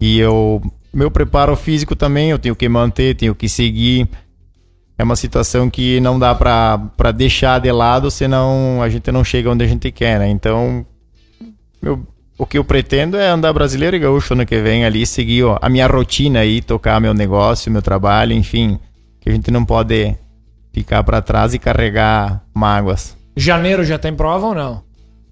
[0.00, 0.62] e eu
[0.94, 4.08] meu preparo físico também eu tenho que manter, tenho que seguir.
[4.98, 9.50] É uma situação que não dá pra deixar de lado, senão a gente não chega
[9.50, 10.28] onde a gente quer, né?
[10.28, 10.86] Então,
[11.82, 12.06] eu-
[12.38, 15.58] o que eu pretendo é andar brasileiro e gaúcho ano que vem ali, seguir ó,
[15.60, 18.78] a minha rotina aí, tocar meu negócio, meu trabalho, enfim,
[19.20, 20.16] que a gente não pode
[20.72, 23.14] ficar pra trás e carregar mágoas.
[23.36, 24.82] Janeiro já tem prova ou não?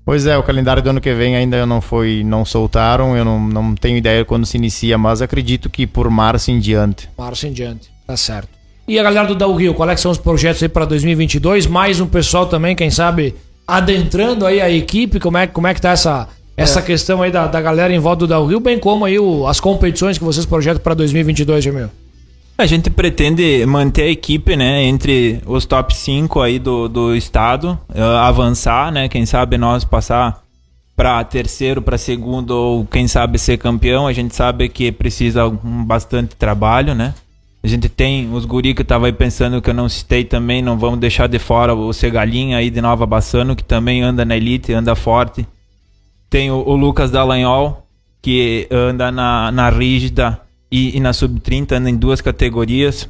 [0.04, 3.40] Pois é, o calendário do ano que vem ainda não foi, não soltaram, eu não,
[3.40, 7.08] não tenho ideia quando se inicia, mas acredito que por março em diante.
[7.16, 8.48] Março em diante, tá certo.
[8.86, 11.66] E a galera do Dal Rio, qual é que são os projetos aí pra 2022?
[11.66, 13.34] Mais um pessoal também, quem sabe,
[13.66, 17.46] adentrando aí a equipe, como é, como é que tá essa, essa questão aí da,
[17.46, 20.44] da galera em volta do Dal Rio, bem como aí o- as competições que vocês
[20.44, 21.88] projetam pra 2022, Jamil?
[22.56, 27.76] A gente pretende manter a equipe, né, entre os top 5 aí do, do estado,
[27.92, 30.40] eh, avançar, né, quem sabe nós passar
[30.94, 34.06] para terceiro, para segundo ou quem sabe ser campeão.
[34.06, 37.12] A gente sabe que precisa um bastante trabalho, né?
[37.60, 40.62] A gente tem os guri que eu tava aí pensando que eu não citei também,
[40.62, 44.36] não vamos deixar de fora o Segalinha aí de Nova Bassano, que também anda na
[44.36, 45.44] elite, anda forte.
[46.30, 47.84] Tem o, o Lucas Dallagnol,
[48.22, 50.43] que anda na, na rígida
[50.74, 53.08] e, e na sub-30, anda em duas categorias.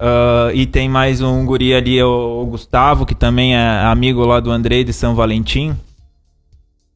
[0.00, 4.40] Ah, e tem mais um guri ali, o, o Gustavo, que também é amigo lá
[4.40, 5.76] do Andrei de São Valentim.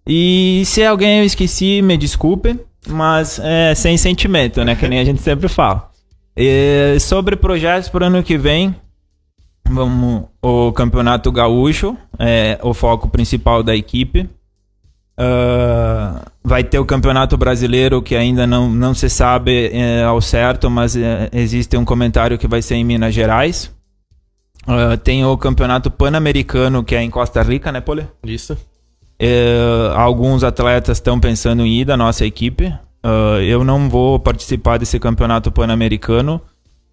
[0.06, 2.58] E se alguém eu esqueci, me desculpe,
[2.88, 4.74] mas é sem sentimento, né?
[4.74, 5.90] Que nem a gente sempre fala.
[6.36, 8.74] E sobre projetos para o ano que vem,
[9.68, 14.28] vamos o Campeonato Gaúcho, é o foco principal da equipe.
[15.18, 20.68] Ah, vai ter o Campeonato Brasileiro, que ainda não, não se sabe eh, ao certo,
[20.68, 23.74] mas eh, existe um comentário que vai ser em Minas Gerais.
[24.66, 28.06] Ah, tem o Campeonato Pan-Americano, que é em Costa Rica, né, Pole?
[28.24, 28.56] Isso.
[29.18, 32.72] Eh, alguns atletas estão pensando em ir da nossa equipe.
[33.02, 36.40] Ah, eu não vou participar desse campeonato pan-americano,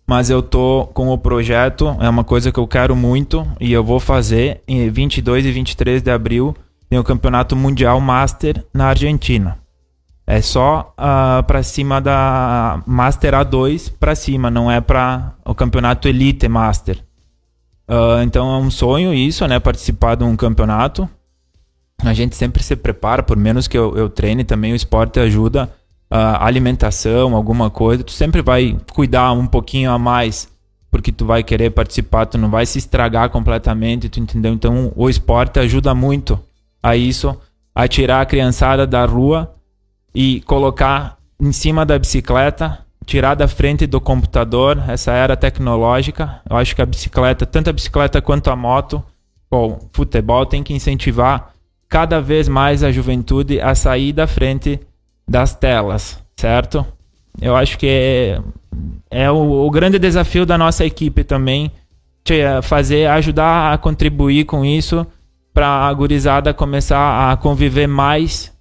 [0.08, 3.84] mas eu tô com o projeto, é uma coisa que eu quero muito e eu
[3.84, 6.56] vou fazer em 22 e 23 de abril
[6.94, 9.58] tem o campeonato mundial Master na Argentina.
[10.28, 16.08] É só ah, para cima da Master A2 para cima, não é para o campeonato
[16.08, 17.04] Elite Master.
[17.88, 19.60] Ah, então é um sonho isso, né?
[19.60, 21.10] Participar de um campeonato.
[22.04, 25.72] A gente sempre se prepara, por menos que eu, eu treine também, o esporte ajuda.
[26.12, 30.48] a alimentação, alguma coisa, tu sempre vai cuidar um pouquinho a mais,
[30.92, 34.54] porque tu vai querer participar, tu não vai se estragar completamente, tu entendeu?
[34.54, 36.40] Então o esporte ajuda muito
[36.84, 37.36] a isso,
[37.74, 39.56] a tirar a criançada da rua
[40.14, 46.42] e colocar em cima da bicicleta, tirar da frente do computador, essa era tecnológica.
[46.50, 49.04] Eu acho que a bicicleta, tanto a bicicleta quanto a moto,
[49.50, 51.54] o futebol tem que incentivar
[51.88, 54.80] cada vez mais a juventude a sair da frente
[55.28, 56.86] das telas, certo?
[57.42, 58.42] Eu acho que é,
[59.10, 61.72] é o, o grande desafio da nossa equipe também,
[62.26, 65.06] de fazer, ajudar a contribuir com isso
[65.54, 68.52] para a gurizada começar a conviver mais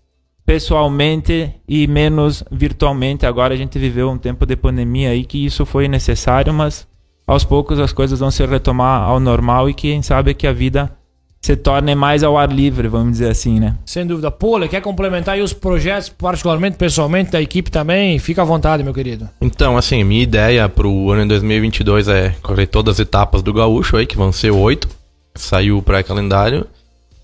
[0.45, 3.24] pessoalmente e menos virtualmente.
[3.24, 6.86] Agora a gente viveu um tempo de pandemia aí que isso foi necessário, mas
[7.26, 10.93] aos poucos as coisas vão se retomar ao normal e quem sabe que a vida
[11.40, 13.76] se torne mais ao ar livre, vamos dizer assim, né?
[13.84, 14.30] Sem dúvida.
[14.30, 18.16] Pole, quer complementar aí os projetos, particularmente, pessoalmente, da equipe também?
[18.20, 19.28] Fica à vontade, meu querido.
[19.40, 23.97] Então, assim, minha ideia pro ano de 2022 é correr todas as etapas do Gaúcho
[23.97, 24.88] aí, que vão ser oito.
[25.34, 26.64] Saiu o pré-calendário.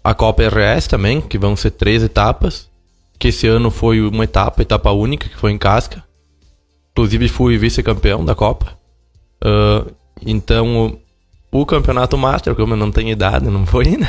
[0.09, 2.67] A Copa RS também, que vão ser três etapas.
[3.19, 6.03] Que esse ano foi uma etapa, etapa única, que foi em Casca.
[6.93, 8.73] Inclusive fui vice-campeão da Copa.
[9.45, 9.85] Ah,
[10.25, 10.99] então,
[11.53, 14.09] o campeonato Master, como eu não tenho idade, não foi ainda.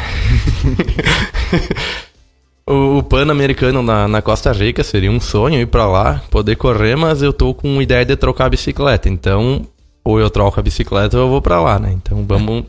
[2.65, 6.95] o o Pan-Americano na, na Costa Rica seria um sonho ir pra lá, poder correr,
[6.95, 9.09] mas eu tô com ideia de trocar a bicicleta.
[9.09, 9.67] Então,
[10.01, 11.91] ou eu troco a bicicleta ou eu vou pra lá, né?
[11.91, 12.63] Então vamos.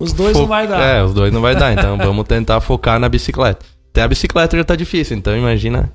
[0.00, 0.80] Os dois fo- não vai dar.
[0.80, 1.72] É, os dois não vai dar.
[1.72, 3.64] Então vamos tentar focar na bicicleta.
[3.90, 5.92] Até a bicicleta já tá difícil, então imagina.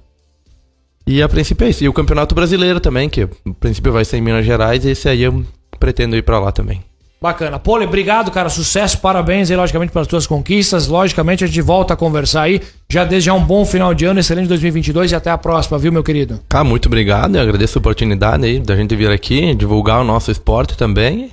[1.08, 1.84] E a princípio é isso.
[1.84, 3.28] E o Campeonato Brasileiro também, que a
[3.60, 5.44] princípio vai ser em Minas Gerais, e esse aí eu
[5.80, 6.82] pretendo ir pra lá também.
[7.22, 7.58] Bacana.
[7.58, 8.50] Pole, obrigado, cara.
[8.50, 10.88] Sucesso, parabéns aí, logicamente, pelas tuas conquistas.
[10.88, 12.62] Logicamente, a gente volta a conversar aí.
[12.90, 15.92] Já desde já um bom final de ano, excelente 2022 e até a próxima, viu,
[15.92, 16.40] meu querido?
[16.54, 17.36] Ah, muito obrigado.
[17.36, 21.32] Eu agradeço a oportunidade aí da gente vir aqui, divulgar o nosso esporte também.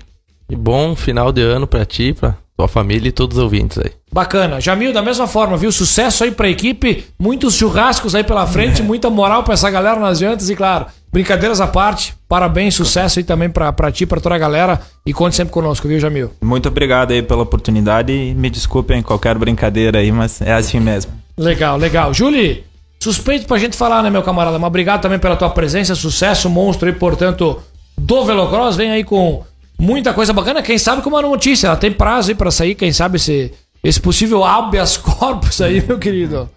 [0.48, 3.90] E bom final de ano pra ti, pra tua família e todos os ouvintes aí.
[4.12, 4.60] Bacana.
[4.60, 5.72] Jamil, da mesma forma, viu?
[5.72, 10.18] Sucesso aí pra equipe, muitos churrascos aí pela frente, muita moral pra essa galera nas
[10.18, 14.34] jantas e, claro, brincadeiras à parte, parabéns, sucesso aí também pra, pra ti, pra toda
[14.34, 16.30] a galera e conte sempre conosco, viu, Jamil?
[16.40, 21.12] Muito obrigado aí pela oportunidade e me desculpem qualquer brincadeira aí, mas é assim mesmo.
[21.36, 22.14] Legal, legal.
[22.14, 22.64] Julie,
[23.00, 24.58] suspeito pra gente falar, né, meu camarada?
[24.58, 27.60] Mas obrigado também pela tua presença, sucesso, monstro aí, portanto,
[27.98, 28.76] do Velocross.
[28.76, 29.42] Vem aí com
[29.82, 30.62] muita coisa bacana.
[30.62, 33.52] Quem sabe com uma notícia, ela tem prazo aí pra sair, quem sabe esse,
[33.82, 36.48] esse possível habeas corpus aí, meu querido.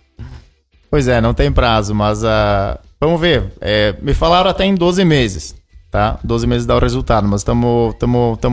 [0.92, 3.52] Pois é, não tem prazo, mas ah, vamos ver.
[3.60, 5.56] É, me falaram até em 12 meses,
[5.90, 6.20] tá?
[6.24, 7.96] 12 meses dá o resultado, mas estamos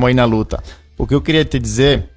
[0.06, 0.62] aí na luta.
[0.96, 2.08] O que eu queria te dizer,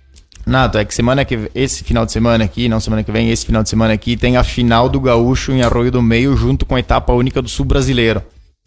[0.45, 3.45] Nato, é que semana que esse final de semana aqui, não semana que vem, esse
[3.45, 6.75] final de semana aqui, tem a final do Gaúcho em Arroio do Meio, junto com
[6.75, 8.23] a etapa única do Sul Brasileiro.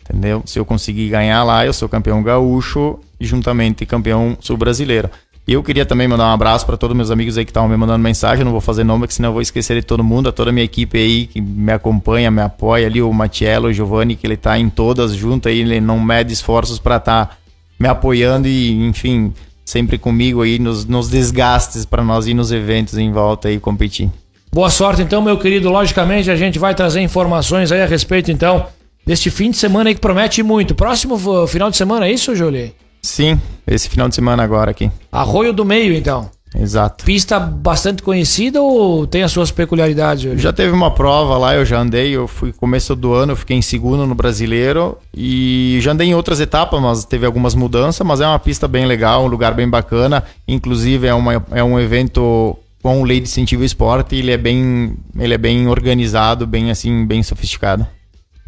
[0.08, 0.42] Entendeu?
[0.46, 5.10] Se eu conseguir ganhar lá, eu sou campeão gaúcho e juntamente campeão sul brasileiro.
[5.46, 7.76] E eu queria também mandar um abraço para todos meus amigos aí que estavam me
[7.76, 8.44] mandando mensagem.
[8.44, 10.28] Não vou fazer nome, porque senão eu vou esquecer de todo mundo.
[10.28, 13.72] A toda a minha equipe aí que me acompanha, me apoia ali, o Matiello, o
[13.72, 17.38] Giovanni, que ele tá em todas junto aí, ele não mede esforços para estar
[17.80, 19.32] me apoiando e, enfim,
[19.64, 24.10] sempre comigo aí nos, nos desgastes para nós ir nos eventos em volta e competir.
[24.52, 25.70] Boa sorte, então, meu querido.
[25.70, 28.66] Logicamente, a gente vai trazer informações aí a respeito, então,
[29.08, 30.74] deste fim de semana aí que promete muito.
[30.74, 32.74] Próximo final de semana, é isso, Julie?
[33.00, 34.90] Sim, esse final de semana agora aqui.
[35.10, 36.30] Arroio do Meio, então.
[36.54, 37.06] Exato.
[37.06, 40.38] Pista bastante conhecida ou tem as suas peculiaridades, Julie?
[40.38, 43.56] Já teve uma prova lá, eu já andei, eu fui começo do ano, eu fiquei
[43.56, 48.20] em segundo no brasileiro e já andei em outras etapas, mas teve algumas mudanças, mas
[48.20, 52.58] é uma pista bem legal, um lugar bem bacana, inclusive é, uma, é um evento
[52.82, 57.22] com lei de incentivo esporte, ele é bem, ele é bem organizado, bem assim, bem
[57.22, 57.86] sofisticado.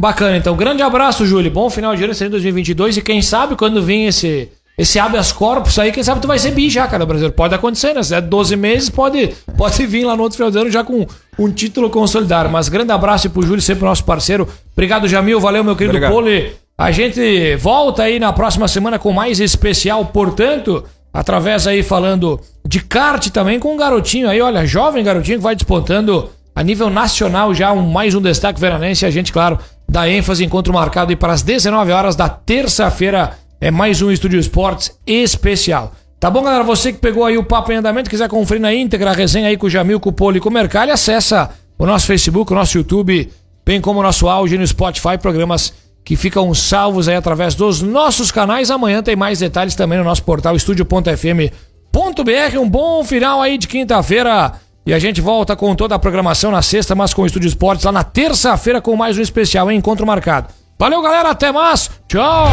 [0.01, 0.57] Bacana, então.
[0.57, 1.51] Grande abraço, Júlio.
[1.51, 2.97] Bom final de ano, excelente 2022.
[2.97, 4.49] E quem sabe quando vir esse,
[4.79, 7.37] esse habeas corpus aí, quem sabe tu vai ser bi já, cara, brasileiro.
[7.37, 8.03] Pode acontecer, né?
[8.03, 9.29] Se é 12 meses, pode,
[9.59, 11.07] pode vir lá no outro final de ano já com
[11.39, 12.49] um título consolidado.
[12.49, 14.49] Mas grande abraço pro Júlio, sempre nosso parceiro.
[14.73, 15.39] Obrigado, Jamil.
[15.39, 16.13] Valeu, meu querido Obrigado.
[16.13, 16.51] Pole.
[16.79, 20.83] A gente volta aí na próxima semana com mais especial, portanto,
[21.13, 25.55] através aí falando de kart também com um garotinho aí, olha, jovem garotinho que vai
[25.55, 29.07] despontando a nível nacional já um, mais um destaque veranense.
[29.07, 29.59] A gente, claro,
[29.91, 33.37] dá ênfase, encontro marcado aí para as 19 horas da terça-feira.
[33.61, 35.93] É mais um Estúdio Esportes especial.
[36.21, 36.63] Tá bom, galera?
[36.63, 39.57] Você que pegou aí o papo em andamento, quiser conferir na íntegra a resenha aí
[39.57, 42.55] com o Jamil, com o Poli e com o Mercalho, acessa o nosso Facebook, o
[42.55, 43.33] nosso YouTube,
[43.67, 45.73] bem como o nosso áudio no Spotify, programas
[46.05, 48.71] que ficam salvos aí através dos nossos canais.
[48.71, 52.59] Amanhã tem mais detalhes também no nosso portal estúdio.fm.br.
[52.61, 54.53] Um bom final aí de quinta-feira.
[54.87, 57.85] E a gente volta com toda a programação na sexta, mas com o Estúdio Esportes
[57.85, 59.79] lá na terça-feira com mais um especial, hein?
[59.79, 60.49] Encontro marcado.
[60.79, 61.31] Valeu, galera.
[61.31, 61.91] Até mais.
[62.09, 62.49] Tchau.